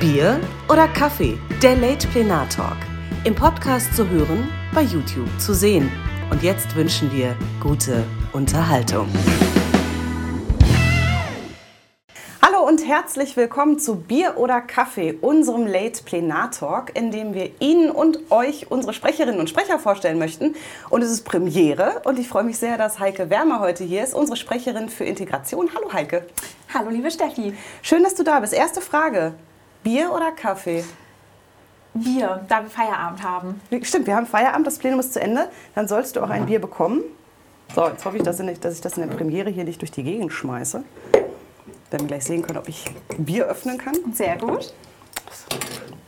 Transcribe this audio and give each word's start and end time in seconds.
Bier 0.00 0.38
oder 0.68 0.88
Kaffee? 0.88 1.38
Der 1.62 1.74
Late 1.74 2.06
Plenar 2.08 2.46
Talk. 2.50 2.76
Im 3.24 3.34
Podcast 3.34 3.96
zu 3.96 4.06
hören, 4.06 4.46
bei 4.74 4.82
YouTube 4.82 5.26
zu 5.38 5.54
sehen. 5.54 5.90
Und 6.30 6.42
jetzt 6.42 6.76
wünschen 6.76 7.10
wir 7.14 7.34
gute 7.62 8.04
Unterhaltung. 8.34 9.08
Hallo 12.42 12.68
und 12.68 12.86
herzlich 12.86 13.38
willkommen 13.38 13.78
zu 13.78 13.96
Bier 13.96 14.34
oder 14.36 14.60
Kaffee, 14.60 15.14
unserem 15.14 15.66
Late 15.66 16.04
Plenar 16.04 16.50
Talk, 16.50 16.94
in 16.94 17.10
dem 17.10 17.32
wir 17.32 17.52
Ihnen 17.60 17.90
und 17.90 18.30
euch 18.30 18.70
unsere 18.70 18.92
Sprecherinnen 18.92 19.40
und 19.40 19.48
Sprecher 19.48 19.78
vorstellen 19.78 20.18
möchten. 20.18 20.56
Und 20.90 21.00
es 21.00 21.10
ist 21.10 21.24
Premiere 21.24 22.02
und 22.04 22.18
ich 22.18 22.28
freue 22.28 22.44
mich 22.44 22.58
sehr, 22.58 22.76
dass 22.76 22.98
Heike 22.98 23.30
Wärmer 23.30 23.60
heute 23.60 23.84
hier 23.84 24.04
ist, 24.04 24.12
unsere 24.12 24.36
Sprecherin 24.36 24.90
für 24.90 25.04
Integration. 25.04 25.70
Hallo 25.74 25.90
Heike. 25.90 26.26
Hallo 26.74 26.90
liebe 26.90 27.10
Steffi. 27.10 27.54
Schön, 27.80 28.04
dass 28.04 28.14
du 28.14 28.24
da 28.24 28.40
bist. 28.40 28.52
Erste 28.52 28.82
Frage. 28.82 29.32
Bier 29.86 30.12
oder 30.12 30.32
Kaffee? 30.32 30.84
Bier, 31.94 32.44
da 32.48 32.60
wir 32.60 32.68
Feierabend 32.68 33.22
haben. 33.22 33.60
Stimmt, 33.82 34.08
wir 34.08 34.16
haben 34.16 34.26
Feierabend, 34.26 34.66
das 34.66 34.78
Plenum 34.78 34.98
ist 34.98 35.12
zu 35.12 35.20
Ende. 35.20 35.48
Dann 35.76 35.86
sollst 35.86 36.16
du 36.16 36.22
auch 36.22 36.28
ein 36.28 36.46
Bier 36.46 36.58
bekommen. 36.60 37.02
So, 37.72 37.86
jetzt 37.86 38.04
hoffe 38.04 38.16
ich, 38.16 38.24
dass 38.24 38.40
ich, 38.40 38.58
das 38.58 38.98
in 38.98 39.08
der 39.08 39.14
Premiere 39.14 39.48
hier 39.48 39.62
nicht 39.62 39.80
durch 39.80 39.92
die 39.92 40.02
Gegend 40.02 40.32
schmeiße. 40.32 40.82
Werden 41.12 42.00
wir 42.00 42.06
gleich 42.08 42.24
sehen 42.24 42.42
können, 42.42 42.58
ob 42.58 42.68
ich 42.68 42.84
Bier 43.16 43.46
öffnen 43.46 43.78
kann. 43.78 43.94
Sehr 44.12 44.36
gut. 44.36 44.74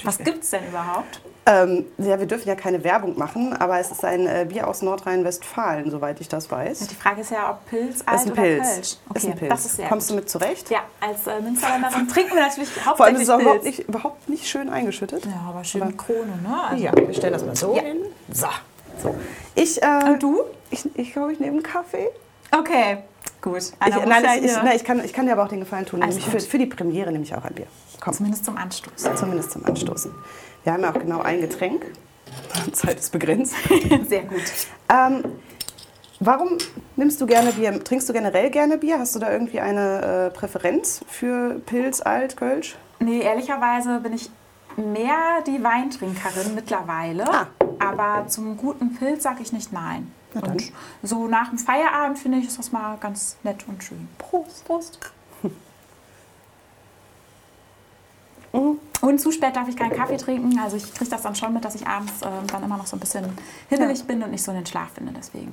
Was 0.03 0.19
gibt 0.19 0.43
es 0.43 0.51
denn 0.51 0.67
überhaupt? 0.67 1.21
Ähm, 1.51 1.87
ja, 1.97 2.19
wir 2.19 2.27
dürfen 2.27 2.47
ja 2.47 2.55
keine 2.55 2.85
Werbung 2.85 3.17
machen, 3.19 3.55
aber 3.55 3.79
es 3.81 3.91
ist 3.91 4.05
ein 4.05 4.27
äh, 4.27 4.45
Bier 4.47 4.69
aus 4.69 4.83
Nordrhein-Westfalen, 4.83 5.91
soweit 5.91 6.21
ich 6.21 6.29
das 6.29 6.51
weiß. 6.51 6.81
Ja, 6.81 6.87
die 6.89 6.95
Frage 6.95 7.21
ist 7.23 7.31
ja, 7.31 7.51
ob 7.53 7.67
Pilz, 7.71 8.03
alt 8.05 8.21
ist 8.21 8.27
ein 8.27 8.33
oder 8.33 8.43
Pilz. 8.43 8.75
Kölsch. 8.75 8.97
Okay, 9.09 9.19
ist 9.19 9.25
ein 9.27 9.35
Pilz. 9.37 9.51
das 9.51 9.65
ist 9.65 9.77
sehr 9.77 9.89
Kommst 9.89 10.11
du 10.11 10.15
mit 10.15 10.29
zurecht? 10.29 10.69
Ja, 10.71 10.81
als 11.01 11.27
äh, 11.27 11.41
Münsterländerin 11.41 12.07
trinken 12.13 12.35
wir 12.35 12.43
natürlich 12.43 12.69
Vor 12.71 13.07
allem 13.07 13.17
ist 13.17 13.29
hauptsächlich 13.29 13.29
es 13.29 13.31
auch 13.31 13.41
überhaupt 13.41 13.65
nicht, 13.65 13.79
überhaupt 13.89 14.29
nicht 14.29 14.47
schön 14.47 14.69
eingeschüttet. 14.69 15.25
Ja, 15.25 15.47
aber 15.49 15.65
schön 15.65 15.83
Aber- 15.83 15.93
Krone, 15.93 16.37
ne? 16.43 16.63
Also, 16.69 16.85
Ja, 16.85 16.93
wir 16.95 17.15
stellen 17.15 17.33
das 17.33 17.45
mal 17.47 17.57
so 17.57 17.75
Ja. 17.75 17.83
hin. 17.83 17.97
So. 18.31 18.47
so. 19.03 19.15
Ich, 19.55 19.83
äh, 19.83 19.87
Und 20.05 20.23
du? 20.23 20.43
Ich, 20.71 20.85
ich 20.97 21.13
glaube, 21.15 21.33
ich 21.33 21.41
nehme 21.41 21.53
einen 21.53 21.63
Kaffee. 21.63 22.11
Okay, 22.51 22.99
gut. 23.41 23.57
Ich, 23.57 23.73
nein, 23.81 24.25
ich, 24.43 24.53
nein 24.55 24.73
ich, 24.77 24.85
kann, 24.85 25.03
ich 25.05 25.13
kann 25.15 25.25
dir 25.27 25.33
aber 25.33 25.45
auch 25.45 25.49
den 25.49 25.61
Gefallen 25.61 25.87
tun. 25.87 26.03
Für, 26.13 26.41
für 26.41 26.59
die 26.59 26.67
Premiere 26.67 27.11
nehme 27.11 27.25
ich 27.25 27.35
auch 27.35 27.45
ein 27.45 27.55
Bier. 27.55 27.67
Komm, 28.01 28.13
Zumindest 28.15 28.45
zum 28.45 28.57
Anstoß. 28.57 28.93
zumindest 29.17 29.51
zum 29.53 29.65
Anstoßen. 29.65 30.13
Wir 30.65 30.73
haben 30.73 30.83
ja 30.83 30.91
auch 30.91 30.99
genau 30.99 31.21
ein 31.21 31.41
Getränk. 31.41 31.87
Zeit 32.73 32.99
ist 32.99 33.13
begrenzt. 33.13 33.55
Sehr 34.09 34.23
gut. 34.23 34.43
Ähm, 34.91 35.25
warum 36.21 36.59
nimmst 36.97 37.21
du 37.21 37.27
gerne 37.27 37.53
Bier? 37.53 37.83
Trinkst 37.83 38.09
du 38.09 38.13
generell 38.13 38.51
gerne 38.51 38.79
Bier? 38.79 38.99
Hast 38.99 39.15
du 39.15 39.19
da 39.19 39.33
irgendwie 39.33 39.61
eine 39.61 40.31
äh, 40.33 40.37
Präferenz 40.37 41.05
für 41.09 41.61
Pilz, 41.67 42.01
Alt, 42.01 42.37
Kölsch? 42.37 42.77
Nee, 43.01 43.21
ehrlicherweise 43.21 44.01
bin 44.01 44.13
ich 44.13 44.31
mehr 44.77 45.43
die 45.47 45.63
Weintrinkerin 45.63 46.55
mittlerweile. 46.55 47.29
Ah. 47.29 47.47
Aber 47.79 48.27
zum 48.29 48.57
guten 48.57 48.95
Pilz 48.95 49.23
sage 49.23 49.43
ich 49.43 49.53
nicht 49.53 49.73
nein. 49.73 50.13
Und 50.35 50.73
so 51.03 51.27
nach 51.27 51.49
dem 51.49 51.59
Feierabend 51.59 52.19
finde 52.19 52.39
ich, 52.39 52.47
ist 52.47 52.59
das 52.59 52.71
mal 52.71 52.97
ganz 52.99 53.37
nett 53.43 53.65
und 53.67 53.83
schön. 53.83 54.09
Prost. 54.19 54.65
Prost. 54.67 54.99
Und 58.53 59.21
zu 59.21 59.31
spät 59.31 59.55
darf 59.55 59.69
ich 59.69 59.77
keinen 59.77 59.97
Kaffee 59.97 60.17
trinken. 60.17 60.59
Also 60.59 60.77
ich 60.77 60.93
kriege 60.95 61.11
das 61.11 61.23
dann 61.23 61.35
schon 61.35 61.53
mit, 61.53 61.65
dass 61.65 61.75
ich 61.75 61.87
abends 61.87 62.15
ähm, 62.23 62.47
dann 62.51 62.63
immer 62.65 62.77
noch 62.77 62.87
so 62.87 62.97
ein 62.97 63.01
bisschen 63.01 63.27
hibbelig 63.69 64.05
bin 64.05 64.23
und 64.23 64.31
nicht 64.31 64.43
so 64.43 64.51
in 64.51 64.59
den 64.59 64.67
Schlaf 64.67 64.91
finde. 64.95 65.13
Deswegen. 65.17 65.53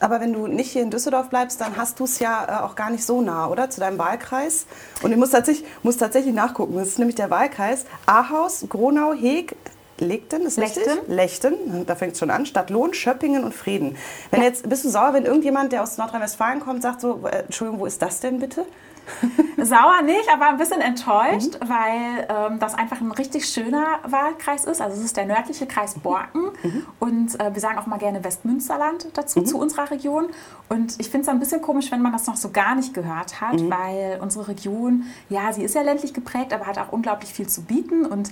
Aber 0.00 0.20
wenn 0.20 0.32
du 0.32 0.46
nicht 0.46 0.72
hier 0.72 0.82
in 0.82 0.90
Düsseldorf 0.90 1.28
bleibst, 1.28 1.60
dann 1.60 1.76
hast 1.76 2.00
du 2.00 2.04
es 2.04 2.18
ja 2.18 2.46
äh, 2.48 2.64
auch 2.64 2.74
gar 2.74 2.90
nicht 2.90 3.04
so 3.04 3.20
nah, 3.20 3.46
oder? 3.48 3.70
Zu 3.70 3.80
deinem 3.80 3.98
Wahlkreis. 3.98 4.66
Und 5.02 5.12
ich 5.12 5.18
muss 5.18 5.30
tatsächlich, 5.30 5.68
muss 5.82 5.98
tatsächlich 5.98 6.34
nachgucken. 6.34 6.74
Das 6.76 6.88
ist 6.88 6.98
nämlich 6.98 7.16
der 7.16 7.30
Wahlkreis 7.30 7.84
Ahaus, 8.06 8.66
Gronau, 8.68 9.12
Heg, 9.12 9.54
Legten, 10.00 10.42
ist 10.42 10.58
richtig? 10.58 10.86
Lechten. 10.86 11.54
Lechten, 11.56 11.86
da 11.86 11.94
fängt 11.94 12.12
es 12.12 12.18
schon 12.18 12.30
an. 12.30 12.46
Stadt 12.46 12.70
Lohn, 12.70 12.94
Schöppingen 12.94 13.44
und 13.44 13.54
Frieden. 13.54 13.96
Wenn 14.30 14.42
jetzt, 14.42 14.68
bist 14.68 14.84
du 14.84 14.88
sauer, 14.88 15.12
wenn 15.12 15.24
irgendjemand, 15.24 15.72
der 15.72 15.82
aus 15.82 15.98
Nordrhein-Westfalen 15.98 16.60
kommt, 16.60 16.82
sagt 16.82 17.00
so, 17.00 17.26
äh, 17.26 17.40
Entschuldigung, 17.40 17.80
wo 17.80 17.86
ist 17.86 18.00
das 18.02 18.20
denn 18.20 18.38
bitte? 18.38 18.64
Sauer 19.56 20.02
nicht, 20.04 20.28
aber 20.32 20.48
ein 20.48 20.56
bisschen 20.56 20.80
enttäuscht, 20.80 21.58
weil 21.60 22.26
ähm, 22.28 22.58
das 22.58 22.74
einfach 22.74 23.00
ein 23.00 23.12
richtig 23.12 23.46
schöner 23.46 23.98
Wahlkreis 24.04 24.64
ist. 24.64 24.80
Also 24.80 24.96
es 24.98 25.04
ist 25.04 25.16
der 25.16 25.26
nördliche 25.26 25.66
Kreis 25.66 25.94
Borken 25.98 26.50
und 26.98 27.38
äh, 27.40 27.52
wir 27.52 27.60
sagen 27.60 27.78
auch 27.78 27.86
mal 27.86 27.98
gerne 27.98 28.22
Westmünsterland 28.22 29.08
dazu, 29.14 29.42
zu 29.42 29.58
unserer 29.58 29.90
Region. 29.90 30.28
Und 30.68 30.98
ich 31.00 31.10
finde 31.10 31.22
es 31.22 31.28
ein 31.28 31.38
bisschen 31.40 31.62
komisch, 31.62 31.90
wenn 31.90 32.02
man 32.02 32.12
das 32.12 32.26
noch 32.26 32.36
so 32.36 32.50
gar 32.50 32.74
nicht 32.74 32.94
gehört 32.94 33.40
hat, 33.40 33.60
weil 33.68 34.18
unsere 34.20 34.48
Region, 34.48 35.04
ja, 35.28 35.52
sie 35.52 35.62
ist 35.62 35.74
ja 35.74 35.82
ländlich 35.82 36.14
geprägt, 36.14 36.52
aber 36.52 36.66
hat 36.66 36.78
auch 36.78 36.92
unglaublich 36.92 37.32
viel 37.32 37.48
zu 37.48 37.62
bieten 37.62 38.06
und 38.06 38.30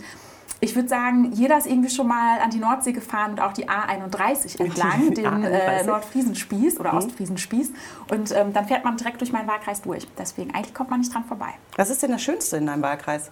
ich 0.61 0.75
würde 0.75 0.89
sagen, 0.89 1.33
jeder 1.33 1.57
ist 1.57 1.67
irgendwie 1.67 1.91
schon 1.91 2.09
mal 2.09 2.41
an 2.41 2.51
die 2.51 2.59
Nordsee 2.59 2.93
gefahren 2.93 3.33
und 3.33 3.41
auch 3.41 3.53
die 3.53 3.69
A31 3.69 4.61
entlang, 4.61 5.11
den 5.15 5.25
äh, 5.25 5.83
A31. 5.83 5.87
Nordfriesenspieß 5.87 6.81
oder 6.81 6.95
Ostfriesenspieß. 6.95 7.73
Und 8.11 8.33
ähm, 8.33 8.53
dann 8.53 8.67
fährt 8.67 8.85
man 8.85 8.97
direkt 8.97 9.21
durch 9.21 9.33
meinen 9.33 9.47
Wahlkreis 9.47 9.83
durch. 9.83 10.07
Deswegen, 10.19 10.55
eigentlich 10.55 10.75
kommt 10.75 10.91
man 10.91 11.01
nicht 11.01 11.15
dran 11.15 11.25
vorbei. 11.25 11.55
Was 11.77 11.91
ist 11.91 12.03
denn 12.03 12.11
das 12.11 12.23
Schönste 12.23 12.57
in 12.57 12.67
deinem 12.67 12.83
Wahlkreis? 12.83 13.31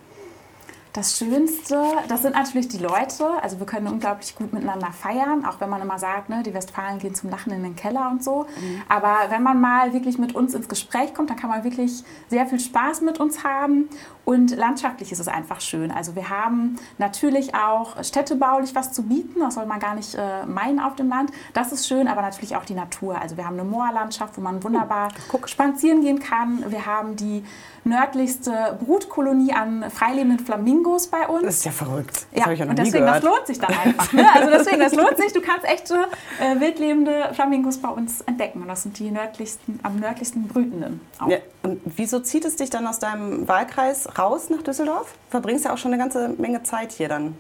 Das 0.97 1.19
Schönste, 1.19 1.79
das 2.09 2.23
sind 2.23 2.37
natürlich 2.37 2.69
die 2.69 2.79
Leute. 2.79 3.27
Also 3.43 3.59
wir 3.59 3.67
können 3.67 3.87
unglaublich 3.87 4.35
gut 4.35 4.55
miteinander 4.55 4.93
feiern, 4.93 5.45
auch 5.45 5.61
wenn 5.61 5.69
man 5.69 5.83
immer 5.83 5.99
sagt, 5.99 6.31
ne, 6.31 6.43
die 6.43 6.55
Westfalen 6.55 6.99
gehen 6.99 7.15
zum 7.15 7.29
Lachen 7.29 7.53
in 7.53 7.63
den 7.63 7.77
Keller 7.77 8.09
und 8.11 8.25
so. 8.25 8.47
Aber 8.89 9.15
wenn 9.29 9.43
man 9.43 9.61
mal 9.61 9.93
wirklich 9.93 10.17
mit 10.17 10.35
uns 10.35 10.55
ins 10.55 10.71
Gespräch 10.71 11.13
kommt, 11.13 11.29
dann 11.29 11.37
kann 11.37 11.51
man 11.51 11.65
wirklich 11.65 12.03
sehr 12.31 12.47
viel 12.47 12.61
Spaß 12.61 13.03
mit 13.03 13.21
uns 13.21 13.45
haben. 13.45 13.91
Und 14.27 14.57
landschaftlich 14.57 15.13
ist 15.13 15.21
es 15.21 15.29
einfach 15.29 15.61
schön. 15.61 15.93
Also 15.93 16.17
wir 16.17 16.29
haben 16.29 16.81
natürlich 16.99 17.55
auch 17.55 18.03
städtebaulich 18.03 18.75
was 18.75 18.91
zu 18.91 19.05
bieten. 19.05 19.39
Das 19.39 19.55
soll 19.55 19.67
man 19.67 19.79
gar 19.79 19.95
nicht 19.95 20.17
äh, 20.17 20.45
meinen 20.47 20.81
auf 20.81 20.97
dem 20.97 21.09
Land. 21.09 21.31
Das 21.55 21.71
ist 21.71 21.87
schön, 21.87 22.09
aber 22.09 22.23
natürlich 22.23 22.57
auch 22.57 22.65
die 22.65 22.75
Natur. 22.75 23.21
Also 23.21 23.37
wir 23.37 23.47
haben 23.47 23.55
eine 23.55 23.69
Moorlandschaft, 23.69 24.37
wo 24.37 24.41
man 24.41 24.65
wunderbar 24.65 25.11
spazieren 25.45 26.01
gehen 26.01 26.19
kann. 26.19 26.65
Wir 26.73 26.87
haben 26.87 27.15
die 27.15 27.45
nördlichste 27.87 28.77
Brutkolonie 28.85 29.53
an 29.53 29.89
freilebenden 29.91 30.45
Flamingos 30.45 31.07
bei 31.07 31.29
uns. 31.29 31.45
Das 31.45 31.57
ist 31.59 31.65
ja 31.65 31.71
verrückt. 31.71 32.27
Das 32.33 32.45
Ja, 32.45 32.53
ich 32.53 32.59
ja 32.59 32.65
noch 32.65 32.71
und 32.71 32.79
deswegen, 32.79 33.07
das 33.07 33.23
lohnt 33.23 33.47
sich 33.47 33.61
dann 33.61 33.73
einfach. 33.73 34.13
Ne? 34.13 34.27
Also 34.35 34.51
deswegen, 34.51 34.81
das 34.81 34.95
lohnt 34.95 35.17
sich. 35.17 35.33
Du 35.33 35.41
kannst 35.41 35.65
echte 35.65 35.95
äh, 36.41 36.59
wildlebende 36.59 37.31
Flamingos 37.33 37.79
bei 37.79 37.89
uns 37.89 38.23
entdecken. 38.23 38.63
Und 38.63 38.69
das 38.69 38.83
sind 38.83 38.99
die 38.99 39.11
nördlichsten, 39.11 39.79
am 39.85 40.01
nördlichsten 40.01 40.49
brütenden. 40.49 41.01
Auch. 41.21 41.29
Ja, 41.29 41.39
und 41.63 41.81
wieso 41.85 42.21
zieht 42.21 42.45
es 42.45 42.57
dich 42.57 42.71
dann 42.71 42.87
aus 42.87 42.99
deinem 42.99 43.47
Wahlkreis 43.47 44.09
raus 44.19 44.51
nach 44.51 44.63
Düsseldorf? 44.63 45.15
Verbringst 45.31 45.65
ja 45.65 45.73
auch 45.73 45.79
schon 45.79 45.93
eine 45.93 46.03
ganze 46.03 46.29
Menge 46.29 46.63
Zeit 46.63 46.93
hier 46.93 47.09
dann. 47.09 47.37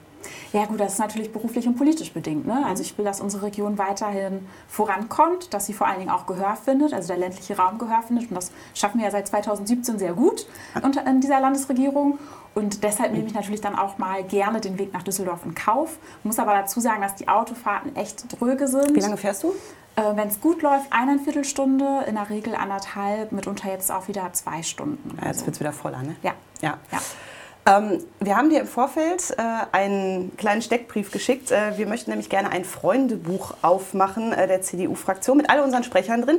Ja 0.52 0.64
gut, 0.64 0.80
das 0.80 0.94
ist 0.94 0.98
natürlich 0.98 1.32
beruflich 1.32 1.66
und 1.66 1.76
politisch 1.76 2.12
bedingt. 2.12 2.46
Ne? 2.46 2.64
Also 2.66 2.82
ich 2.82 2.96
will, 2.98 3.04
dass 3.04 3.20
unsere 3.20 3.44
Region 3.46 3.78
weiterhin 3.78 4.46
vorankommt, 4.68 5.52
dass 5.54 5.66
sie 5.66 5.72
vor 5.72 5.86
allen 5.86 5.98
Dingen 5.98 6.10
auch 6.10 6.26
Gehör 6.26 6.56
findet, 6.56 6.92
also 6.92 7.08
der 7.08 7.18
ländliche 7.18 7.56
Raum 7.56 7.78
Gehör 7.78 8.02
findet. 8.02 8.30
Und 8.30 8.36
das 8.36 8.50
schaffen 8.74 8.98
wir 8.98 9.06
ja 9.06 9.10
seit 9.10 9.28
2017 9.28 9.98
sehr 9.98 10.14
gut 10.14 10.46
unter, 10.82 11.06
in 11.06 11.20
dieser 11.20 11.40
Landesregierung. 11.40 12.18
Und 12.54 12.82
deshalb 12.82 13.12
nehme 13.12 13.26
ich 13.26 13.34
natürlich 13.34 13.60
dann 13.60 13.76
auch 13.76 13.98
mal 13.98 14.24
gerne 14.24 14.60
den 14.60 14.78
Weg 14.78 14.92
nach 14.94 15.02
Düsseldorf 15.02 15.44
in 15.44 15.54
Kauf. 15.54 15.98
Muss 16.24 16.38
aber 16.38 16.54
dazu 16.54 16.80
sagen, 16.80 17.02
dass 17.02 17.14
die 17.14 17.28
Autofahrten 17.28 17.94
echt 17.96 18.40
dröge 18.40 18.66
sind. 18.66 18.94
Wie 18.94 19.00
lange 19.00 19.18
fährst 19.18 19.42
du? 19.42 19.54
Äh, 19.96 20.02
Wenn 20.14 20.28
es 20.28 20.40
gut 20.40 20.62
läuft, 20.62 20.92
eineinviertel 20.92 21.44
Stunde, 21.44 22.04
in 22.06 22.16
der 22.16 22.28
Regel 22.28 22.54
anderthalb, 22.54 23.32
mitunter 23.32 23.70
jetzt 23.70 23.90
auch 23.90 24.08
wieder 24.08 24.30
zwei 24.34 24.62
Stunden. 24.62 25.16
Ja, 25.20 25.28
jetzt 25.28 25.46
wird 25.46 25.54
es 25.54 25.60
wieder 25.60 25.72
voller, 25.72 26.02
ne? 26.02 26.16
Ja. 26.22 26.34
Ja. 26.60 26.78
Ja. 26.92 26.98
Ähm, 27.68 28.04
wir 28.20 28.36
haben 28.36 28.48
dir 28.48 28.60
im 28.60 28.66
Vorfeld 28.66 29.34
äh, 29.38 29.42
einen 29.72 30.36
kleinen 30.36 30.62
Steckbrief 30.62 31.10
geschickt. 31.10 31.50
Äh, 31.50 31.76
wir 31.78 31.88
möchten 31.88 32.10
nämlich 32.10 32.28
gerne 32.28 32.50
ein 32.50 32.64
Freundebuch 32.64 33.54
aufmachen 33.62 34.32
äh, 34.32 34.46
der 34.46 34.62
CDU-Fraktion 34.62 35.36
mit 35.36 35.50
all 35.50 35.60
unseren 35.60 35.82
Sprechern 35.82 36.22
drin. 36.22 36.38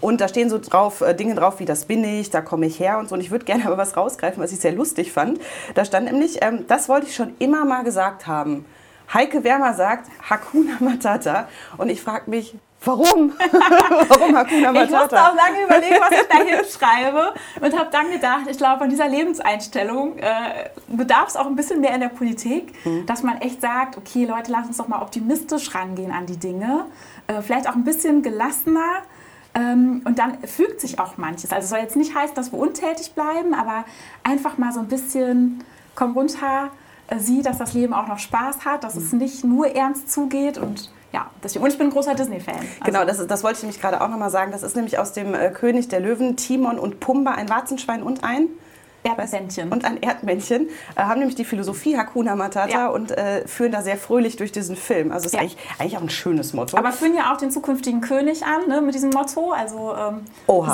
Und 0.00 0.20
da 0.20 0.28
stehen 0.28 0.50
so 0.50 0.58
drauf 0.58 1.00
äh, 1.00 1.14
Dinge 1.14 1.34
drauf 1.34 1.58
wie 1.58 1.64
das 1.64 1.86
bin 1.86 2.04
ich, 2.04 2.30
da 2.30 2.42
komme 2.42 2.66
ich 2.66 2.78
her 2.78 2.98
und 2.98 3.08
so. 3.08 3.16
Und 3.16 3.22
ich 3.22 3.32
würde 3.32 3.44
gerne 3.44 3.64
aber 3.66 3.76
was 3.76 3.96
rausgreifen, 3.96 4.40
was 4.40 4.52
ich 4.52 4.60
sehr 4.60 4.72
lustig 4.72 5.10
fand. 5.12 5.40
Da 5.74 5.84
stand 5.84 6.12
nämlich, 6.12 6.44
ähm, 6.44 6.66
das 6.68 6.88
wollte 6.88 7.06
ich 7.06 7.16
schon 7.16 7.34
immer 7.40 7.64
mal 7.64 7.82
gesagt 7.82 8.28
haben. 8.28 8.64
Heike 9.12 9.42
Wärmer 9.42 9.74
sagt 9.74 10.08
Hakuna 10.30 10.76
Matata. 10.78 11.48
Und 11.76 11.88
ich 11.88 12.02
frage 12.02 12.30
mich, 12.30 12.54
warum? 12.84 13.32
warum 14.08 14.36
Hakuna 14.36 14.72
Matata? 14.72 14.84
Ich 14.84 14.90
musste 14.90 15.22
auch 15.22 15.34
lange 15.34 15.64
überlegen, 15.64 15.96
was 16.00 16.10
ich 16.12 16.28
da 16.28 16.38
hinschreibe 16.38 17.34
und 17.60 17.78
habe 17.78 17.88
dann 17.90 18.10
gedacht, 18.10 18.42
ich 18.48 18.56
glaube, 18.56 18.78
von 18.78 18.88
dieser 18.88 19.08
Lebenseinstellung 19.08 20.18
äh, 20.18 20.70
bedarf 20.88 21.28
es 21.28 21.36
auch 21.36 21.46
ein 21.46 21.56
bisschen 21.56 21.80
mehr 21.80 21.94
in 21.94 22.00
der 22.00 22.08
Politik, 22.08 22.74
dass 23.06 23.22
man 23.22 23.40
echt 23.40 23.60
sagt, 23.60 23.96
okay 23.96 24.24
Leute, 24.24 24.52
lass 24.52 24.66
uns 24.66 24.76
doch 24.76 24.88
mal 24.88 25.02
optimistisch 25.02 25.74
rangehen 25.74 26.12
an 26.12 26.26
die 26.26 26.38
Dinge, 26.38 26.86
äh, 27.26 27.42
vielleicht 27.42 27.68
auch 27.68 27.74
ein 27.74 27.84
bisschen 27.84 28.22
gelassener. 28.22 29.02
Ähm, 29.54 30.02
und 30.04 30.18
dann 30.18 30.38
fügt 30.46 30.80
sich 30.80 30.98
auch 30.98 31.16
manches. 31.16 31.52
Also 31.52 31.64
es 31.64 31.70
soll 31.70 31.80
jetzt 31.80 31.96
nicht 31.96 32.14
heißen, 32.14 32.34
dass 32.34 32.52
wir 32.52 32.58
untätig 32.58 33.14
bleiben, 33.14 33.54
aber 33.54 33.84
einfach 34.22 34.58
mal 34.58 34.72
so 34.72 34.80
ein 34.80 34.88
bisschen, 34.88 35.64
komm 35.94 36.12
runter, 36.12 36.70
äh, 37.08 37.18
sieh, 37.18 37.42
dass 37.42 37.58
das 37.58 37.72
Leben 37.72 37.94
auch 37.94 38.06
noch 38.06 38.18
Spaß 38.18 38.64
hat, 38.64 38.84
dass 38.84 38.94
es 38.94 39.12
nicht 39.12 39.44
nur 39.44 39.74
ernst 39.74 40.12
zugeht 40.12 40.58
und 40.58 40.90
ja, 41.12 41.30
deswegen. 41.42 41.64
Und 41.64 41.70
ich 41.72 41.78
bin 41.78 41.88
ein 41.88 41.92
großer 41.92 42.14
Disney-Fan. 42.14 42.54
Also, 42.56 42.68
Genau, 42.84 43.04
das, 43.04 43.26
das 43.26 43.42
wollte 43.44 43.56
ich 43.58 43.62
nämlich 43.62 43.80
gerade 43.80 44.00
auch 44.00 44.08
nochmal 44.08 44.30
sagen. 44.30 44.52
Das 44.52 44.62
ist 44.62 44.76
nämlich 44.76 44.98
aus 44.98 45.12
dem 45.12 45.34
äh, 45.34 45.50
König 45.50 45.88
der 45.88 46.00
Löwen, 46.00 46.36
Timon 46.36 46.78
und 46.78 47.00
Pumba, 47.00 47.32
ein 47.32 47.48
Warzenschwein 47.48 48.02
und 48.02 48.24
ein 48.24 48.48
Erdmännchen. 49.04 49.70
Und 49.72 49.84
ein 49.84 50.02
Erdmännchen 50.02 50.68
äh, 50.96 51.02
haben 51.02 51.20
nämlich 51.20 51.36
die 51.36 51.44
Philosophie 51.44 51.96
Hakuna 51.96 52.34
Matata 52.36 52.68
Ja. 52.68 52.88
und 52.88 53.12
äh, 53.12 53.46
führen 53.46 53.72
da 53.72 53.80
sehr 53.80 53.96
fröhlich 53.96 54.36
durch 54.36 54.52
diesen 54.52 54.76
Film. 54.76 55.12
Also 55.12 55.26
ist 55.26 55.34
Ja. 55.34 55.40
eigentlich, 55.40 55.56
eigentlich 55.78 55.96
auch 55.96 56.02
ein 56.02 56.10
schönes 56.10 56.52
Motto. 56.52 56.76
Aber 56.76 56.92
führen 56.92 57.14
ja 57.14 57.32
auch 57.32 57.36
den 57.38 57.50
zukünftigen 57.50 58.00
König 58.00 58.44
an, 58.44 58.68
ne, 58.68 58.80
mit 58.82 58.94
diesem 58.94 59.10
Motto. 59.10 59.52
Also 59.52 59.94
ähm. 59.96 60.24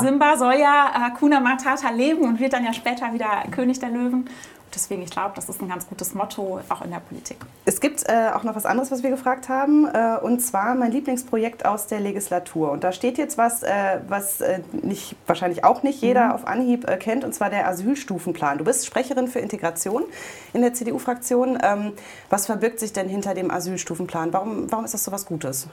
Simba 0.01 0.37
soll 0.37 0.55
ja 0.55 0.91
Hakuna 0.95 1.41
Matata 1.41 1.91
leben 1.91 2.23
und 2.25 2.41
wird 2.41 2.55
dann 2.55 2.65
ja 2.65 2.73
später 2.73 3.13
wieder 3.13 3.29
König 3.51 3.79
der 3.79 3.91
Löwen. 3.91 4.29
Deswegen, 4.75 5.03
ich 5.03 5.11
glaube, 5.11 5.33
das 5.37 5.49
ist 5.49 5.63
ein 5.63 5.69
ganz 5.69 5.87
gutes 5.87 6.15
Motto 6.15 6.61
auch 6.69 6.83
in 6.83 6.91
der 6.91 7.01
Politik. 7.01 7.39
Es 7.65 7.81
gibt 7.81 8.09
äh, 8.09 8.31
auch 8.35 8.43
noch 8.43 8.57
was 8.57 8.67
anderes, 8.67 8.91
was 8.91 9.03
wir 9.03 9.11
gefragt 9.11 9.49
haben, 9.49 9.87
äh, 9.87 10.19
und 10.21 10.41
zwar 10.41 10.75
mein 10.75 10.93
Lieblingsprojekt 10.93 11.65
aus 11.65 11.87
der 11.87 12.01
Legislatur. 12.01 12.71
Und 12.71 12.85
da 12.85 12.93
steht 12.93 13.19
jetzt 13.19 13.39
was, 13.39 13.63
äh, 13.63 14.01
was 14.09 14.41
äh, 14.41 14.61
nicht, 14.73 15.17
wahrscheinlich 15.27 15.65
auch 15.65 15.83
nicht 15.83 16.01
jeder 16.03 16.35
auf 16.35 16.47
Anhieb 16.47 16.89
äh, 16.89 16.97
kennt, 16.97 17.25
und 17.25 17.35
zwar 17.35 17.51
der 17.51 17.69
Asylstufenplan. 17.69 18.59
Du 18.59 18.65
bist 18.65 18.87
Sprecherin 18.87 19.29
für 19.29 19.39
Integration 19.39 20.05
in 20.53 20.63
der 20.63 20.75
CDU-Fraktion. 20.75 21.59
Ähm, 21.63 21.93
was 22.31 22.47
verbirgt 22.47 22.81
sich 22.81 22.93
denn 22.93 23.09
hinter 23.09 23.35
dem 23.35 23.51
Asylstufenplan? 23.51 24.33
Warum, 24.33 24.71
warum 24.71 24.85
ist 24.85 24.95
das 24.95 25.05
so 25.05 25.13
was 25.13 25.27
Gutes? 25.27 25.69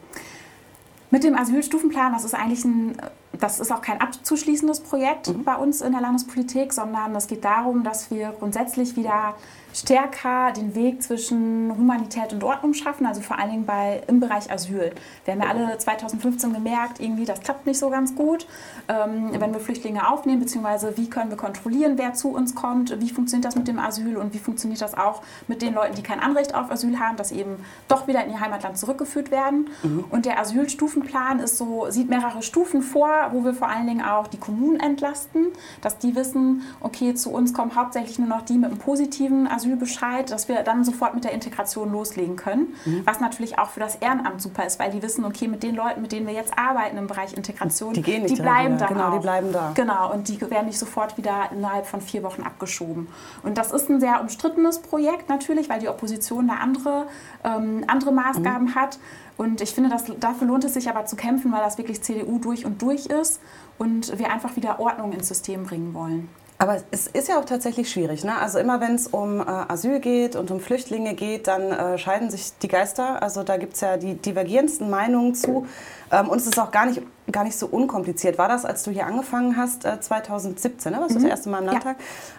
Mit 1.11 1.25
dem 1.25 1.35
Asylstufenplan, 1.35 2.13
das 2.13 2.23
ist 2.23 2.33
eigentlich 2.33 2.63
ein, 2.63 2.95
das 3.33 3.59
ist 3.59 3.69
auch 3.71 3.81
kein 3.81 3.99
abzuschließendes 3.99 4.79
Projekt 4.79 5.33
bei 5.43 5.55
uns 5.55 5.81
in 5.81 5.91
der 5.91 5.99
Landespolitik, 5.99 6.71
sondern 6.71 7.13
es 7.15 7.27
geht 7.27 7.43
darum, 7.43 7.83
dass 7.83 8.09
wir 8.11 8.33
grundsätzlich 8.39 8.95
wieder 8.95 9.35
stärker 9.73 10.51
den 10.51 10.75
Weg 10.75 11.01
zwischen 11.03 11.75
Humanität 11.77 12.33
und 12.33 12.43
Ordnung 12.43 12.73
schaffen, 12.73 13.05
also 13.05 13.21
vor 13.21 13.39
allen 13.39 13.51
Dingen 13.51 13.65
bei, 13.65 14.01
im 14.07 14.19
Bereich 14.19 14.51
Asyl. 14.51 14.91
Wir 15.25 15.33
haben 15.33 15.41
ja 15.41 15.49
alle 15.49 15.77
2015 15.77 16.53
gemerkt, 16.53 16.99
irgendwie 16.99 17.25
das 17.25 17.41
klappt 17.41 17.65
nicht 17.65 17.79
so 17.79 17.89
ganz 17.89 18.15
gut, 18.15 18.47
ähm, 18.87 19.31
wenn 19.31 19.53
wir 19.53 19.59
Flüchtlinge 19.59 20.09
aufnehmen, 20.09 20.39
beziehungsweise 20.39 20.97
wie 20.97 21.09
können 21.09 21.29
wir 21.29 21.37
kontrollieren, 21.37 21.97
wer 21.97 22.13
zu 22.13 22.29
uns 22.29 22.55
kommt, 22.55 22.99
wie 22.99 23.09
funktioniert 23.09 23.45
das 23.45 23.55
mit 23.55 23.67
dem 23.67 23.79
Asyl 23.79 24.17
und 24.17 24.33
wie 24.33 24.39
funktioniert 24.39 24.81
das 24.81 24.97
auch 24.97 25.21
mit 25.47 25.61
den 25.61 25.73
Leuten, 25.73 25.95
die 25.95 26.03
kein 26.03 26.19
Anrecht 26.19 26.55
auf 26.55 26.71
Asyl 26.71 26.99
haben, 26.99 27.17
dass 27.17 27.29
sie 27.29 27.39
eben 27.39 27.57
doch 27.87 28.07
wieder 28.07 28.23
in 28.25 28.31
ihr 28.31 28.39
Heimatland 28.39 28.77
zurückgeführt 28.77 29.31
werden. 29.31 29.69
Und 30.09 30.25
der 30.25 30.39
Asylstufenplan 30.39 31.39
ist 31.39 31.57
so, 31.57 31.87
sieht 31.89 32.09
mehrere 32.09 32.41
Stufen 32.41 32.81
vor, 32.81 33.09
wo 33.31 33.43
wir 33.43 33.53
vor 33.53 33.67
allen 33.69 33.87
Dingen 33.87 34.03
auch 34.03 34.27
die 34.27 34.37
Kommunen 34.37 34.79
entlasten, 34.79 35.47
dass 35.81 35.97
die 35.97 36.15
wissen, 36.15 36.63
okay, 36.79 37.13
zu 37.13 37.31
uns 37.31 37.53
kommen 37.53 37.75
hauptsächlich 37.75 38.19
nur 38.19 38.27
noch 38.27 38.41
die 38.41 38.53
mit 38.53 38.71
einem 38.71 38.77
positiven 38.79 39.47
Asylbescheid, 39.61 40.31
dass 40.31 40.47
wir 40.47 40.63
dann 40.63 40.83
sofort 40.83 41.13
mit 41.13 41.23
der 41.23 41.31
Integration 41.31 41.91
loslegen 41.91 42.35
können. 42.35 42.75
Was 43.05 43.19
natürlich 43.19 43.59
auch 43.59 43.69
für 43.69 43.79
das 43.79 43.95
Ehrenamt 43.95 44.41
super 44.41 44.65
ist, 44.65 44.79
weil 44.79 44.91
die 44.91 45.01
wissen, 45.01 45.23
okay, 45.25 45.47
mit 45.47 45.61
den 45.63 45.75
Leuten, 45.75 46.01
mit 46.01 46.11
denen 46.11 46.25
wir 46.27 46.33
jetzt 46.33 46.57
arbeiten 46.57 46.97
im 46.97 47.07
Bereich 47.07 47.33
Integration, 47.33 47.93
Die 47.93 48.01
gehen 48.01 48.23
nicht 48.23 48.37
die 48.37 48.41
bleiben 48.41 48.77
dann 48.77 48.89
Genau, 48.89 49.11
die 49.11 49.17
auch. 49.17 49.21
bleiben 49.21 49.51
da. 49.53 49.71
Genau, 49.75 50.11
und 50.11 50.27
die 50.27 50.41
werden 50.41 50.65
nicht 50.67 50.79
sofort 50.79 51.17
wieder 51.17 51.49
innerhalb 51.51 51.85
von 51.85 52.01
vier 52.01 52.23
Wochen 52.23 52.41
abgeschoben. 52.41 53.07
Und 53.43 53.57
das 53.57 53.71
ist 53.71 53.89
ein 53.89 53.99
sehr 53.99 54.19
umstrittenes 54.21 54.79
Projekt 54.79 55.29
natürlich, 55.29 55.69
weil 55.69 55.79
die 55.79 55.89
Opposition 55.89 56.47
da 56.47 56.55
andere, 56.55 57.05
ähm, 57.43 57.83
andere 57.87 58.11
Maßgaben 58.11 58.67
Mhm. 58.67 58.75
hat. 58.75 58.97
Und 59.37 59.61
ich 59.61 59.73
finde, 59.73 59.89
dass, 59.89 60.05
dafür 60.19 60.47
lohnt 60.47 60.63
es 60.63 60.73
sich 60.73 60.89
aber 60.89 61.05
zu 61.05 61.15
kämpfen, 61.15 61.51
weil 61.51 61.61
das 61.61 61.77
wirklich 61.77 62.01
CDU 62.03 62.37
durch 62.39 62.65
und 62.65 62.81
durch 62.81 63.07
ist 63.07 63.39
und 63.77 64.17
wir 64.19 64.31
einfach 64.31 64.55
wieder 64.55 64.79
Ordnung 64.79 65.11
ins 65.13 65.27
System 65.27 65.63
bringen 65.63 65.93
wollen. 65.93 66.29
Aber 66.61 66.77
es 66.91 67.07
ist 67.07 67.27
ja 67.27 67.39
auch 67.39 67.45
tatsächlich 67.45 67.89
schwierig. 67.89 68.23
Ne? 68.23 68.37
Also 68.37 68.59
immer 68.59 68.79
wenn 68.81 68.93
es 68.93 69.07
um 69.07 69.39
äh, 69.41 69.45
Asyl 69.45 69.99
geht 69.99 70.35
und 70.35 70.51
um 70.51 70.59
Flüchtlinge 70.59 71.15
geht, 71.15 71.47
dann 71.47 71.71
äh, 71.71 71.97
scheiden 71.97 72.29
sich 72.29 72.51
die 72.61 72.67
Geister. 72.67 73.19
Also 73.23 73.41
da 73.41 73.57
gibt 73.57 73.73
es 73.73 73.81
ja 73.81 73.97
die 73.97 74.13
divergierendsten 74.13 74.87
Meinungen 74.87 75.33
zu. 75.33 75.65
Ähm, 76.11 76.29
und 76.29 76.37
es 76.37 76.45
ist 76.45 76.59
auch 76.59 76.69
gar 76.69 76.85
nicht, 76.85 77.01
gar 77.31 77.45
nicht 77.45 77.57
so 77.57 77.65
unkompliziert. 77.65 78.37
War 78.37 78.47
das, 78.47 78.63
als 78.63 78.83
du 78.83 78.91
hier 78.91 79.07
angefangen 79.07 79.57
hast, 79.57 79.85
äh, 79.85 79.99
2017, 79.99 80.91
ne? 80.91 80.99
warst 80.99 81.15
du 81.15 81.19
das 81.19 81.23
erste 81.23 81.49
Mal 81.49 81.63
im 81.63 81.63
Mhm. 81.63 81.71
Ja. 81.71 81.73
Landtag? 81.73 81.95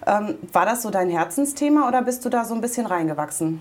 Ähm, 0.07 0.39
war 0.53 0.67
das 0.67 0.83
so 0.83 0.91
dein 0.91 1.11
Herzensthema 1.11 1.89
oder 1.89 2.03
bist 2.03 2.25
du 2.25 2.29
da 2.29 2.45
so 2.45 2.55
ein 2.55 2.61
bisschen 2.61 2.87
reingewachsen? 2.87 3.61